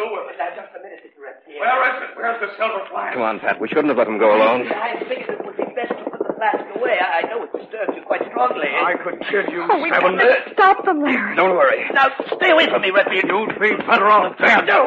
Where 1.58 1.80
is 1.90 1.96
it? 2.02 2.10
Where's 2.16 2.40
the 2.40 2.48
silver 2.58 2.82
flask? 2.90 3.14
Come 3.14 3.22
on, 3.22 3.38
Pat. 3.40 3.60
We 3.60 3.68
shouldn't 3.68 3.88
have 3.88 3.98
let 3.98 4.08
him 4.08 4.18
go 4.18 4.34
alone. 4.34 4.66
I 4.68 4.98
figured 5.08 5.30
it 5.30 5.44
would 5.44 5.56
be 5.56 5.64
best 5.78 5.94
to 5.94 6.04
put 6.10 6.18
the 6.26 6.34
flask 6.34 6.62
away. 6.74 6.98
I 6.98 7.22
know 7.30 7.44
it 7.46 7.52
disturbs 7.54 7.94
you 7.94 8.02
quite 8.02 8.22
strongly. 8.30 8.66
I 8.74 8.94
could 8.98 9.22
kill 9.30 9.46
you, 9.52 9.62
Oh, 9.70 9.78
we 9.82 9.90
Stebbins. 9.90 10.18
gotta 10.18 10.50
stop 10.52 10.84
them, 10.84 11.02
Larry. 11.02 11.36
Don't 11.36 11.54
worry. 11.54 11.86
Now, 11.94 12.10
stay 12.36 12.50
away 12.50 12.66
from 12.66 12.82
me, 12.82 12.90
Redfield. 12.90 13.30
You'd 13.30 13.60
be 13.60 13.70
better 13.86 14.06
off 14.10 14.34
dead. 14.38 14.66
No. 14.66 14.82
All 14.82 14.86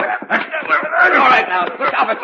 right, 1.32 1.48
now. 1.48 1.66
Stop 1.88 2.10
it. 2.12 2.20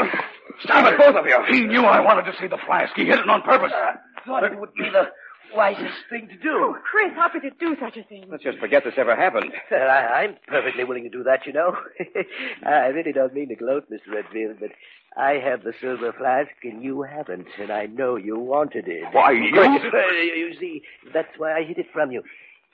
Stop 0.62 0.92
it, 0.92 0.98
both 1.00 1.16
of 1.16 1.26
you. 1.26 1.40
He 1.50 1.64
knew 1.66 1.84
I 1.86 2.00
wanted 2.00 2.30
to 2.32 2.38
see 2.40 2.48
the 2.48 2.60
flask. 2.68 2.94
He 2.96 3.06
hid 3.06 3.20
it 3.20 3.30
on 3.30 3.42
purpose. 3.42 3.72
Uh, 3.74 3.94
thought 4.26 4.44
it 4.44 4.58
would 4.60 4.74
be 4.76 4.86
the 4.90 5.10
wisest 5.56 5.94
thing 6.10 6.28
to 6.28 6.36
do. 6.38 6.50
Oh, 6.52 6.76
Chris, 6.90 7.14
how 7.16 7.30
could 7.30 7.44
you 7.44 7.52
do 7.60 7.76
such 7.80 7.98
a 7.98 8.04
thing? 8.04 8.26
Let's 8.30 8.44
just 8.44 8.60
forget 8.60 8.84
this 8.84 8.94
ever 8.98 9.16
happened. 9.16 9.52
Well, 9.72 9.90
I, 9.90 10.24
I'm 10.24 10.36
perfectly 10.48 10.84
willing 10.84 11.04
to 11.04 11.10
do 11.10 11.24
that, 11.24 11.46
you 11.46 11.54
know. 11.54 11.76
I 12.66 12.88
really 12.88 13.12
don't 13.12 13.34
mean 13.34 13.50
to 13.50 13.56
gloat, 13.56 13.90
Mr. 13.92 14.14
Redfield, 14.14 14.58
but 14.60 14.70
I 15.18 15.34
have 15.34 15.64
the 15.64 15.74
silver 15.82 16.14
flask 16.14 16.50
and 16.64 16.84
you 16.84 17.02
haven't, 17.04 17.48
and 17.60 17.72
I 17.72 17.86
know 17.88 18.16
you 18.16 18.38
wanted 18.40 18.88
it. 18.88 19.04
Why, 19.12 19.32
you- 19.32 19.60
Uh, 19.60 20.12
you 20.36 20.54
see, 20.60 20.82
that's 21.14 21.38
why 21.38 21.54
I 21.58 21.64
hid 21.64 21.78
it 21.80 21.88
from 21.94 22.12
you. 22.12 22.24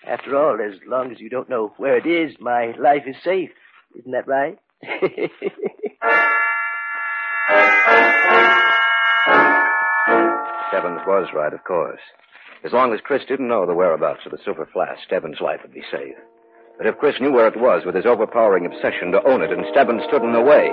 After 0.08 0.36
all, 0.38 0.60
as 0.62 0.80
long 0.88 1.12
as 1.12 1.20
you 1.20 1.30
don't 1.30 1.50
know 1.50 1.74
where 1.78 1.98
it 1.98 2.06
is, 2.06 2.36
my 2.40 2.74
life 2.80 3.04
is 3.08 3.16
safe. 3.24 3.50
Isn't 3.98 4.12
that 4.12 4.28
right? 4.28 4.58
Stebbins 10.70 11.02
was 11.08 11.28
right, 11.34 11.54
of 11.54 11.64
course. 11.64 12.00
As 12.64 12.74
long 12.74 12.94
as 12.94 13.00
Chris 13.02 13.24
didn't 13.26 13.48
know 13.48 13.66
the 13.66 13.74
whereabouts 13.74 14.26
of 14.26 14.32
the 14.32 14.38
silver 14.44 14.68
flask, 14.72 15.00
Stebbins' 15.06 15.40
life 15.40 15.62
would 15.64 15.74
be 15.74 15.84
safe. 15.92 16.16
But 16.78 16.88
if 16.88 16.98
Chris 16.98 17.16
knew 17.22 17.32
where 17.32 17.48
it 17.48 17.60
was 17.60 17.84
with 17.86 17.96
his 17.96 18.06
overpowering 18.06 18.66
obsession 18.66 19.12
to 19.12 19.24
own 19.28 19.42
it 19.42 19.52
and 19.52 19.66
Stebbins 19.72 20.04
stood 20.08 20.24
in 20.24 20.34
the 20.34 20.42
way, 20.42 20.70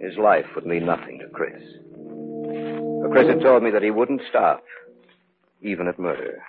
his 0.00 0.18
life 0.18 0.46
would 0.54 0.66
mean 0.66 0.84
nothing 0.86 1.18
to 1.20 1.28
Chris. 1.28 1.62
For 3.02 3.08
Chris 3.10 3.28
had 3.28 3.40
told 3.40 3.62
me 3.62 3.70
that 3.70 3.82
he 3.82 3.90
wouldn't 3.90 4.22
stop, 4.28 4.62
even 5.62 5.86
at 5.86 5.98
murder. 5.98 6.42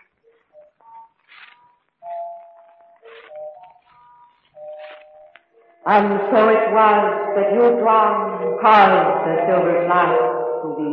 And 5.86 6.20
so 6.30 6.50
it 6.50 6.70
was 6.70 7.02
that 7.36 7.54
Yu 7.54 7.62
Zhuan 7.82 8.62
caused 8.62 9.26
the 9.26 9.36
silver 9.48 9.86
flask 9.88 10.22
to 10.62 10.70
be. 10.78 10.89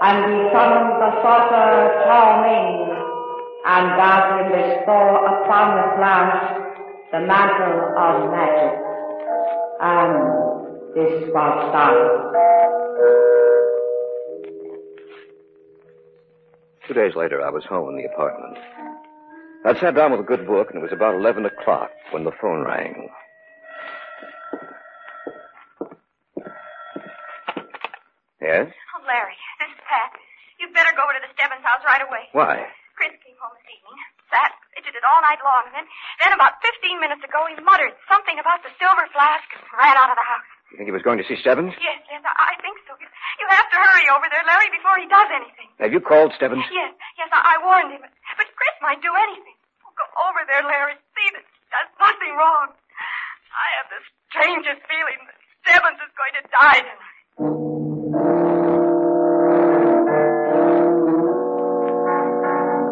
And 0.00 0.16
he 0.30 0.38
summoned 0.54 0.94
the 1.02 1.10
sorcerer 1.22 2.06
Zhao 2.06 2.42
Ming 2.46 2.88
and 3.66 3.84
bade 3.98 4.26
him 4.38 4.48
bestow 4.54 5.26
upon 5.26 5.66
the 5.74 5.96
flask 5.96 6.68
the 7.10 7.20
mantle 7.20 7.96
of 7.96 8.30
magic. 8.30 8.78
And 9.80 10.14
this 10.94 11.28
was 11.32 11.72
done. 11.72 11.98
Two 16.86 16.94
days 16.94 17.14
later, 17.16 17.42
I 17.42 17.50
was 17.50 17.64
home 17.64 17.90
in 17.90 17.96
the 17.96 18.04
apartment. 18.12 18.58
I'd 19.64 19.78
sat 19.78 19.94
down 19.94 20.12
with 20.12 20.20
a 20.20 20.24
good 20.24 20.46
book, 20.46 20.68
and 20.70 20.78
it 20.78 20.82
was 20.82 20.92
about 20.92 21.14
11 21.14 21.44
o'clock 21.44 21.90
when 22.12 22.24
the 22.24 22.32
phone 22.40 22.64
rang. 22.64 23.08
Yes? 28.40 28.68
Oh, 28.96 29.04
Larry, 29.04 29.34
this 29.34 29.44
is 29.44 29.47
Pat. 29.88 30.12
You'd 30.60 30.74
better 30.76 30.92
go 30.94 31.02
over 31.08 31.16
to 31.16 31.22
the 31.24 31.32
Stebbins 31.34 31.64
house 31.64 31.80
right 31.86 32.02
away. 32.04 32.28
Why? 32.36 32.66
Chris 32.98 33.14
came 33.22 33.38
home 33.38 33.54
this 33.62 33.70
evening, 33.70 33.94
sat, 34.26 34.50
fidgeted 34.74 35.06
all 35.06 35.22
night 35.22 35.38
long, 35.46 35.70
and 35.70 35.74
then, 35.80 35.86
then 36.18 36.34
about 36.34 36.58
15 36.66 36.98
minutes 36.98 37.22
ago 37.22 37.46
he 37.46 37.54
muttered 37.62 37.94
something 38.10 38.36
about 38.42 38.60
the 38.66 38.74
silver 38.76 39.06
flask 39.14 39.46
and 39.54 39.62
ran 39.78 39.94
out 39.94 40.10
of 40.10 40.18
the 40.18 40.26
house. 40.26 40.48
You 40.74 40.82
think 40.82 40.90
he 40.90 40.96
was 40.98 41.06
going 41.06 41.16
to 41.22 41.24
see 41.30 41.38
Stebbins? 41.38 41.72
Yes, 41.78 42.02
yes, 42.10 42.20
I, 42.26 42.34
I 42.34 42.54
think 42.60 42.74
so. 42.90 42.92
You, 42.98 43.06
you 43.06 43.46
have 43.54 43.70
to 43.70 43.78
hurry 43.78 44.06
over 44.12 44.26
there, 44.28 44.42
Larry, 44.44 44.68
before 44.74 44.98
he 44.98 45.06
does 45.06 45.30
anything. 45.32 45.70
Have 45.80 45.94
you 45.94 46.02
called 46.02 46.34
Stebbins? 46.36 46.66
Yes, 46.74 46.90
yes, 47.16 47.30
I, 47.32 47.54
I 47.54 47.56
warned 47.62 47.94
him, 47.94 48.02
but, 48.02 48.48
Chris 48.58 48.76
might 48.82 48.98
do 49.00 49.14
anything. 49.14 49.56
Oh, 49.86 49.94
go 49.94 50.04
over 50.28 50.42
there, 50.50 50.66
Larry. 50.66 50.98
See 51.14 51.28
that 51.38 51.46
there's 51.70 51.92
nothing 52.02 52.34
wrong. 52.34 52.74
I 52.74 53.66
have 53.78 53.88
the 53.94 54.00
strangest 54.28 54.82
feeling 54.90 55.22
that 55.22 55.38
Stebbins 55.64 56.02
is 56.02 56.12
going 56.18 56.34
to 56.36 56.42
die 56.50 56.82
tonight. 56.82 57.77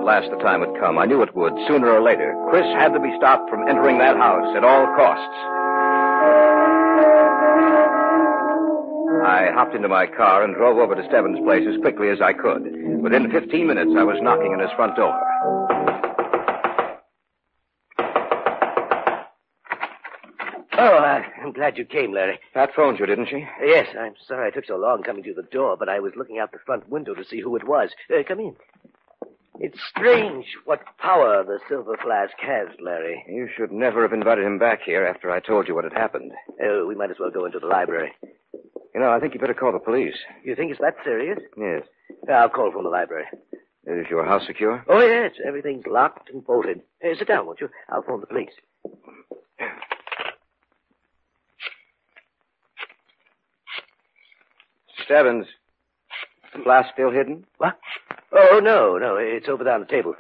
Last 0.07 0.31
the 0.31 0.37
time 0.39 0.61
had 0.61 0.79
come. 0.79 0.99
I 0.99 1.05
knew 1.05 1.21
it 1.23 1.35
would, 1.35 1.53
sooner 1.67 1.91
or 1.91 2.01
later. 2.01 2.33
Chris 2.49 2.65
had 2.79 2.95
to 2.95 3.01
be 3.01 3.13
stopped 3.19 3.51
from 3.51 3.67
entering 3.69 3.99
that 3.99 4.17
house 4.17 4.55
at 4.57 4.63
all 4.63 4.87
costs. 4.95 5.37
I 9.27 9.51
hopped 9.53 9.75
into 9.75 9.89
my 9.89 10.07
car 10.07 10.45
and 10.45 10.55
drove 10.55 10.79
over 10.79 10.95
to 10.95 11.05
Stebbins' 11.09 11.41
place 11.45 11.67
as 11.69 11.81
quickly 11.81 12.09
as 12.11 12.21
I 12.23 12.33
could. 12.33 12.63
Within 13.03 13.33
15 13.33 13.67
minutes, 13.67 13.91
I 13.99 14.05
was 14.05 14.17
knocking 14.23 14.55
on 14.55 14.61
his 14.61 14.71
front 14.77 14.95
door. 14.95 15.13
Oh, 20.79 20.99
I, 21.03 21.25
I'm 21.43 21.53
glad 21.53 21.77
you 21.77 21.85
came, 21.85 22.13
Larry. 22.13 22.39
Pat 22.55 22.71
phoned 22.77 23.01
you, 23.01 23.07
didn't 23.07 23.27
she? 23.27 23.45
Yes, 23.61 23.89
I'm 23.99 24.15
sorry 24.29 24.47
I 24.47 24.51
took 24.51 24.67
so 24.67 24.77
long 24.77 25.03
coming 25.03 25.25
to 25.25 25.35
the 25.35 25.43
door, 25.43 25.77
but 25.77 25.89
I 25.89 25.99
was 25.99 26.13
looking 26.15 26.39
out 26.39 26.53
the 26.53 26.59
front 26.65 26.89
window 26.89 27.15
to 27.15 27.25
see 27.25 27.41
who 27.41 27.57
it 27.57 27.67
was. 27.67 27.91
Uh, 28.09 28.23
come 28.23 28.39
in. 28.39 28.55
It's 29.59 29.79
strange 29.89 30.45
what 30.65 30.81
power 30.99 31.43
the 31.45 31.59
silver 31.69 31.97
flask 32.03 32.35
has, 32.39 32.69
Larry. 32.81 33.25
You 33.29 33.49
should 33.57 33.73
never 33.73 34.03
have 34.03 34.13
invited 34.13 34.45
him 34.45 34.59
back 34.59 34.81
here 34.85 35.07
after 35.07 35.31
I 35.31 35.41
told 35.41 35.67
you 35.67 35.75
what 35.75 35.85
had 35.85 35.93
happened. 35.95 36.33
Uh, 36.61 36.85
we 36.87 36.95
might 36.95 37.11
as 37.11 37.17
well 37.19 37.31
go 37.31 37.47
into 37.47 37.59
the 37.59 37.67
library. 37.67 38.13
You 38.95 39.01
know, 39.01 39.11
I 39.11 39.21
think 39.21 39.35
you 39.35 39.41
better 39.41 39.55
call 39.55 39.73
the 39.73 39.79
police. 39.79 40.17
You 40.45 40.55
think 40.55 40.71
it's 40.71 40.81
that 40.81 40.97
serious? 41.05 41.39
Yes. 41.57 41.83
I'll 42.31 42.49
call 42.49 42.71
from 42.73 42.85
the 42.85 42.91
library. 42.91 43.25
Is 43.87 44.07
your 44.11 44.25
house 44.25 44.43
secure? 44.47 44.85
Oh, 44.89 45.01
yes, 45.01 45.33
everything's 45.47 45.87
locked 45.87 46.29
and 46.31 46.45
bolted. 46.45 46.81
Uh, 47.05 47.15
sit 47.19 47.29
down, 47.29 47.47
won't 47.47 47.61
you? 47.61 47.69
I'll 47.89 48.03
phone 48.03 48.21
the 48.21 48.27
police. 48.27 48.51
Stebbins, 55.05 55.47
the 56.55 56.63
flask 56.63 56.89
still 56.93 57.11
hidden? 57.11 57.45
What? 57.59 57.79
Oh, 58.33 58.61
no, 58.63 58.99
no, 58.99 59.17
it's 59.17 59.49
over 59.49 59.65
there 59.65 59.75
on 59.75 59.81
the 59.81 59.87
table. 59.87 60.15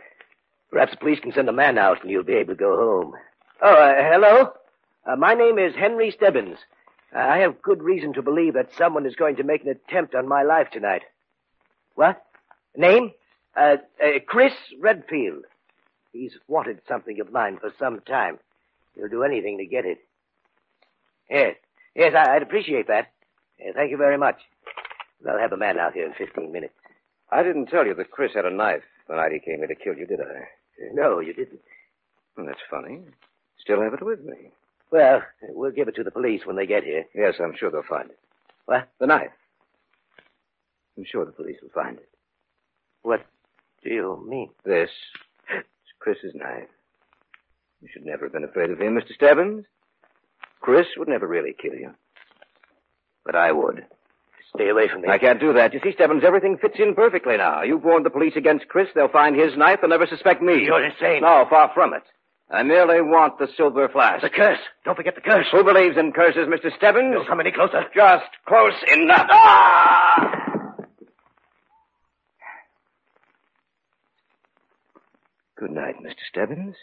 Perhaps 0.70 0.92
the 0.92 0.98
police 0.98 1.20
can 1.20 1.32
send 1.32 1.48
a 1.48 1.52
man 1.52 1.78
out 1.78 2.02
and 2.02 2.10
you'll 2.10 2.22
be 2.22 2.34
able 2.34 2.54
to 2.54 2.58
go 2.58 2.76
home. 2.76 3.14
Oh, 3.62 3.74
uh, 3.74 3.94
hello? 3.96 4.52
Uh, 5.06 5.16
my 5.16 5.34
name 5.34 5.58
is 5.58 5.74
Henry 5.74 6.10
Stebbins. 6.10 6.58
Uh, 7.14 7.18
I 7.18 7.38
have 7.38 7.62
good 7.62 7.82
reason 7.82 8.12
to 8.14 8.22
believe 8.22 8.54
that 8.54 8.74
someone 8.76 9.06
is 9.06 9.14
going 9.16 9.36
to 9.36 9.44
make 9.44 9.62
an 9.64 9.70
attempt 9.70 10.14
on 10.14 10.28
my 10.28 10.42
life 10.42 10.70
tonight. 10.70 11.02
What? 11.94 12.22
Name? 12.76 13.12
Uh, 13.56 13.76
uh, 14.02 14.18
Chris 14.26 14.52
Redfield. 14.78 15.44
He's 16.12 16.32
wanted 16.48 16.80
something 16.88 17.20
of 17.20 17.32
mine 17.32 17.58
for 17.60 17.72
some 17.78 18.00
time. 18.00 18.38
He'll 18.94 19.08
do 19.08 19.22
anything 19.22 19.58
to 19.58 19.66
get 19.66 19.84
it. 19.84 19.98
Yes. 21.30 21.56
Yes, 21.94 22.14
I, 22.14 22.34
would 22.34 22.42
appreciate 22.42 22.88
that. 22.88 23.12
Uh, 23.60 23.72
thank 23.74 23.90
you 23.90 23.96
very 23.96 24.18
much. 24.18 24.40
I'll 25.28 25.38
have 25.38 25.52
a 25.52 25.56
man 25.56 25.78
out 25.78 25.94
here 25.94 26.06
in 26.06 26.12
15 26.12 26.52
minutes. 26.52 26.74
I 27.30 27.42
didn't 27.42 27.66
tell 27.66 27.86
you 27.86 27.94
that 27.94 28.10
Chris 28.10 28.32
had 28.34 28.44
a 28.44 28.50
knife 28.50 28.82
the 29.08 29.16
night 29.16 29.32
he 29.32 29.38
came 29.38 29.58
here 29.58 29.66
to 29.66 29.74
kill 29.74 29.96
you, 29.96 30.06
did 30.06 30.20
I? 30.20 30.48
No, 30.92 31.20
you 31.20 31.32
didn't. 31.32 31.60
Well, 32.36 32.46
that's 32.46 32.60
funny. 32.70 33.00
Still 33.58 33.82
have 33.82 33.94
it 33.94 34.04
with 34.04 34.24
me. 34.24 34.52
Well, 34.90 35.22
we'll 35.48 35.72
give 35.72 35.88
it 35.88 35.96
to 35.96 36.04
the 36.04 36.10
police 36.10 36.42
when 36.44 36.56
they 36.56 36.66
get 36.66 36.84
here. 36.84 37.04
Yes, 37.14 37.34
I'm 37.40 37.54
sure 37.56 37.70
they'll 37.70 37.82
find 37.82 38.10
it. 38.10 38.18
What? 38.66 38.88
The 39.00 39.06
knife. 39.06 39.30
I'm 40.96 41.04
sure 41.04 41.24
the 41.24 41.32
police 41.32 41.56
will 41.62 41.70
find 41.70 41.98
it. 41.98 42.08
What 43.02 43.26
do 43.82 43.90
you 43.90 44.24
mean? 44.28 44.50
This 44.64 44.90
is 45.56 45.64
Chris's 45.98 46.34
knife. 46.34 46.68
You 47.80 47.88
should 47.92 48.06
never 48.06 48.26
have 48.26 48.32
been 48.32 48.44
afraid 48.44 48.70
of 48.70 48.80
him, 48.80 48.94
Mr. 48.94 49.14
Stebbins. 49.14 49.64
Chris 50.60 50.86
would 50.96 51.08
never 51.08 51.26
really 51.26 51.54
kill 51.60 51.74
you. 51.74 51.92
But 53.24 53.36
I 53.36 53.52
would. 53.52 53.84
Stay 54.54 54.68
away 54.68 54.88
from 54.88 55.02
me. 55.02 55.08
I 55.08 55.18
can't 55.18 55.40
do 55.40 55.52
that. 55.54 55.74
You 55.74 55.80
see, 55.82 55.92
Stebbins, 55.92 56.22
everything 56.24 56.56
fits 56.58 56.76
in 56.78 56.94
perfectly 56.94 57.36
now. 57.36 57.62
You've 57.62 57.82
warned 57.84 58.06
the 58.06 58.10
police 58.10 58.34
against 58.36 58.68
Chris. 58.68 58.88
They'll 58.94 59.08
find 59.08 59.36
his 59.38 59.56
knife. 59.56 59.80
They'll 59.80 59.90
never 59.90 60.06
suspect 60.06 60.40
me. 60.42 60.64
You're 60.64 60.84
insane. 60.84 61.22
No, 61.22 61.44
far 61.50 61.70
from 61.74 61.92
it. 61.94 62.02
I 62.50 62.62
merely 62.62 63.00
want 63.02 63.38
the 63.38 63.48
silver 63.56 63.88
flask. 63.88 64.22
The 64.22 64.30
curse. 64.30 64.60
Don't 64.84 64.94
forget 64.94 65.16
the 65.16 65.20
curse. 65.20 65.46
Who 65.50 65.64
believes 65.64 65.96
in 65.98 66.12
curses, 66.12 66.46
Mr. 66.48 66.74
Stebbins? 66.76 67.12
Don't 67.14 67.26
come 67.26 67.40
any 67.40 67.50
closer. 67.50 67.82
Just 67.94 68.24
close 68.46 68.72
enough. 68.94 69.26
Ah! 69.30 70.32
Good 75.58 75.72
night, 75.72 75.96
Mr. 76.02 76.14
Stebbins. 76.30 76.76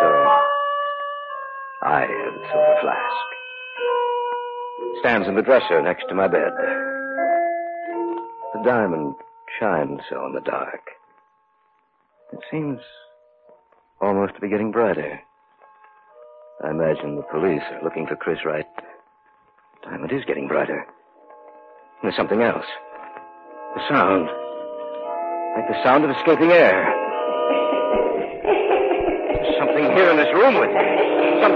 So, 0.00 0.06
I 1.82 2.00
have 2.00 2.34
the 2.34 2.46
silver 2.50 2.76
flask. 2.82 3.26
It 4.80 4.98
stands 5.00 5.28
in 5.28 5.34
the 5.34 5.42
dresser 5.42 5.80
next 5.82 6.04
to 6.08 6.14
my 6.14 6.28
bed. 6.28 6.52
The 8.54 8.62
diamond 8.64 9.14
shines 9.60 10.00
so 10.10 10.26
in 10.26 10.32
the 10.34 10.40
dark. 10.40 10.80
It 12.32 12.40
seems 12.50 12.80
almost 14.00 14.34
to 14.34 14.40
be 14.40 14.48
getting 14.48 14.72
brighter. 14.72 15.20
I 16.64 16.70
imagine 16.70 17.16
the 17.16 17.22
police 17.22 17.62
are 17.70 17.82
looking 17.84 18.06
for 18.06 18.16
Chris 18.16 18.38
Wright. 18.44 18.66
Diamond 19.84 20.12
is 20.12 20.24
getting 20.26 20.48
brighter. 20.48 20.84
There's 22.02 22.16
something 22.16 22.42
else. 22.42 22.64
The 23.74 23.88
sound. 23.88 24.28
Like 25.56 25.68
the 25.68 25.82
sound 25.84 26.04
of 26.04 26.10
escaping 26.10 26.50
air. 26.50 26.92
Something 29.54 29.84
here 29.94 30.10
in 30.10 30.16
this 30.16 30.32
room 30.34 30.58
with 30.58 30.70
me. 30.70 30.86
Some... 31.40 31.52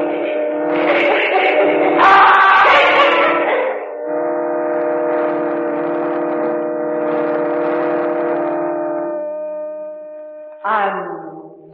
And 10.65 10.99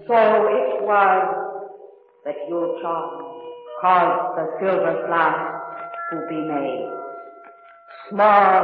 so 0.09 0.21
it 0.49 0.83
was 0.83 1.25
that 2.25 2.37
Yu 2.49 2.81
Zhuan 2.83 3.11
caused 3.83 4.39
the 4.39 4.47
silver 4.59 5.05
flask 5.07 5.45
to 6.13 6.17
be 6.29 6.41
made. 6.41 6.91
Small 8.09 8.63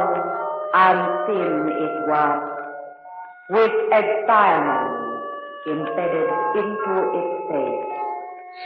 and 0.74 1.26
thin 1.26 1.68
it 1.68 2.08
was, 2.08 2.40
with 3.50 3.72
a 3.92 4.26
diamond 4.26 4.91
embedded 5.66 6.28
into 6.58 6.94
its 7.18 7.34
face 7.50 7.92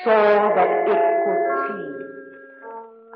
so 0.04 0.16
that 0.56 0.70
it 0.88 1.02
could 1.24 1.42
see. 1.66 2.06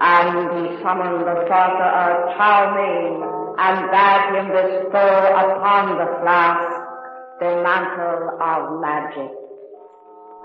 And 0.01 0.37
he 0.53 0.83
summoned 0.83 1.27
the 1.27 1.37
sorcerer 1.49 2.35
Zhao 2.37 2.61
Ming 2.77 3.17
and 3.59 3.91
bade 3.91 4.27
him 4.37 4.49
bestow 4.49 5.13
upon 5.37 5.99
the 5.99 6.09
flask 6.23 6.81
the 7.41 7.63
mantle 7.63 8.39
of 8.41 8.81
magic. 8.81 9.31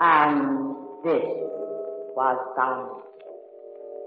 And 0.00 0.74
this 1.04 1.24
was 2.16 2.38
done. 2.56 2.88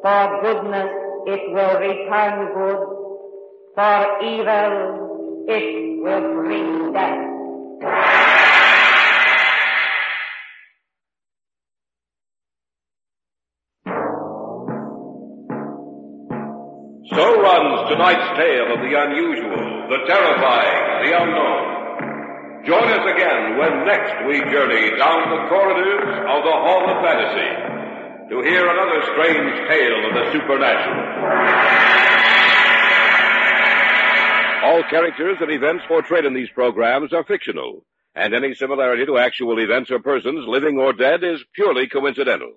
For 0.01 0.41
goodness 0.41 0.89
it 1.27 1.53
will 1.53 1.79
return 1.79 2.53
good, 2.55 2.81
for 3.75 4.23
evil 4.23 5.45
it 5.47 6.01
will 6.01 6.33
bring 6.43 6.93
death. 6.93 7.28
Tonight's 17.99 18.39
tale 18.39 18.71
of 18.71 18.79
the 18.79 18.95
unusual, 18.95 19.59
the 19.91 19.99
terrifying, 20.07 21.03
the 21.03 21.12
unknown. 21.19 22.63
Join 22.63 22.88
us 22.95 23.03
again 23.12 23.59
when 23.59 23.83
next 23.83 24.15
we 24.25 24.39
journey 24.49 24.95
down 24.95 25.27
the 25.27 25.49
corridors 25.51 26.07
of 26.07 26.39
the 26.47 26.57
Hall 26.63 26.88
of 26.88 27.03
Fantasy 27.03 27.51
to 28.31 28.39
hear 28.39 28.63
another 28.71 29.03
strange 29.03 29.51
tale 29.67 29.99
of 30.07 30.13
the 30.15 30.31
supernatural. 30.31 30.95
All 34.63 34.83
characters 34.89 35.35
and 35.41 35.51
events 35.51 35.83
portrayed 35.89 36.23
in 36.23 36.33
these 36.33 36.49
programs 36.55 37.12
are 37.12 37.25
fictional, 37.25 37.83
and 38.15 38.33
any 38.33 38.55
similarity 38.55 39.07
to 39.07 39.17
actual 39.17 39.59
events 39.59 39.91
or 39.91 39.99
persons, 39.99 40.47
living 40.47 40.77
or 40.77 40.93
dead, 40.93 41.21
is 41.25 41.43
purely 41.53 41.89
coincidental. 41.89 42.53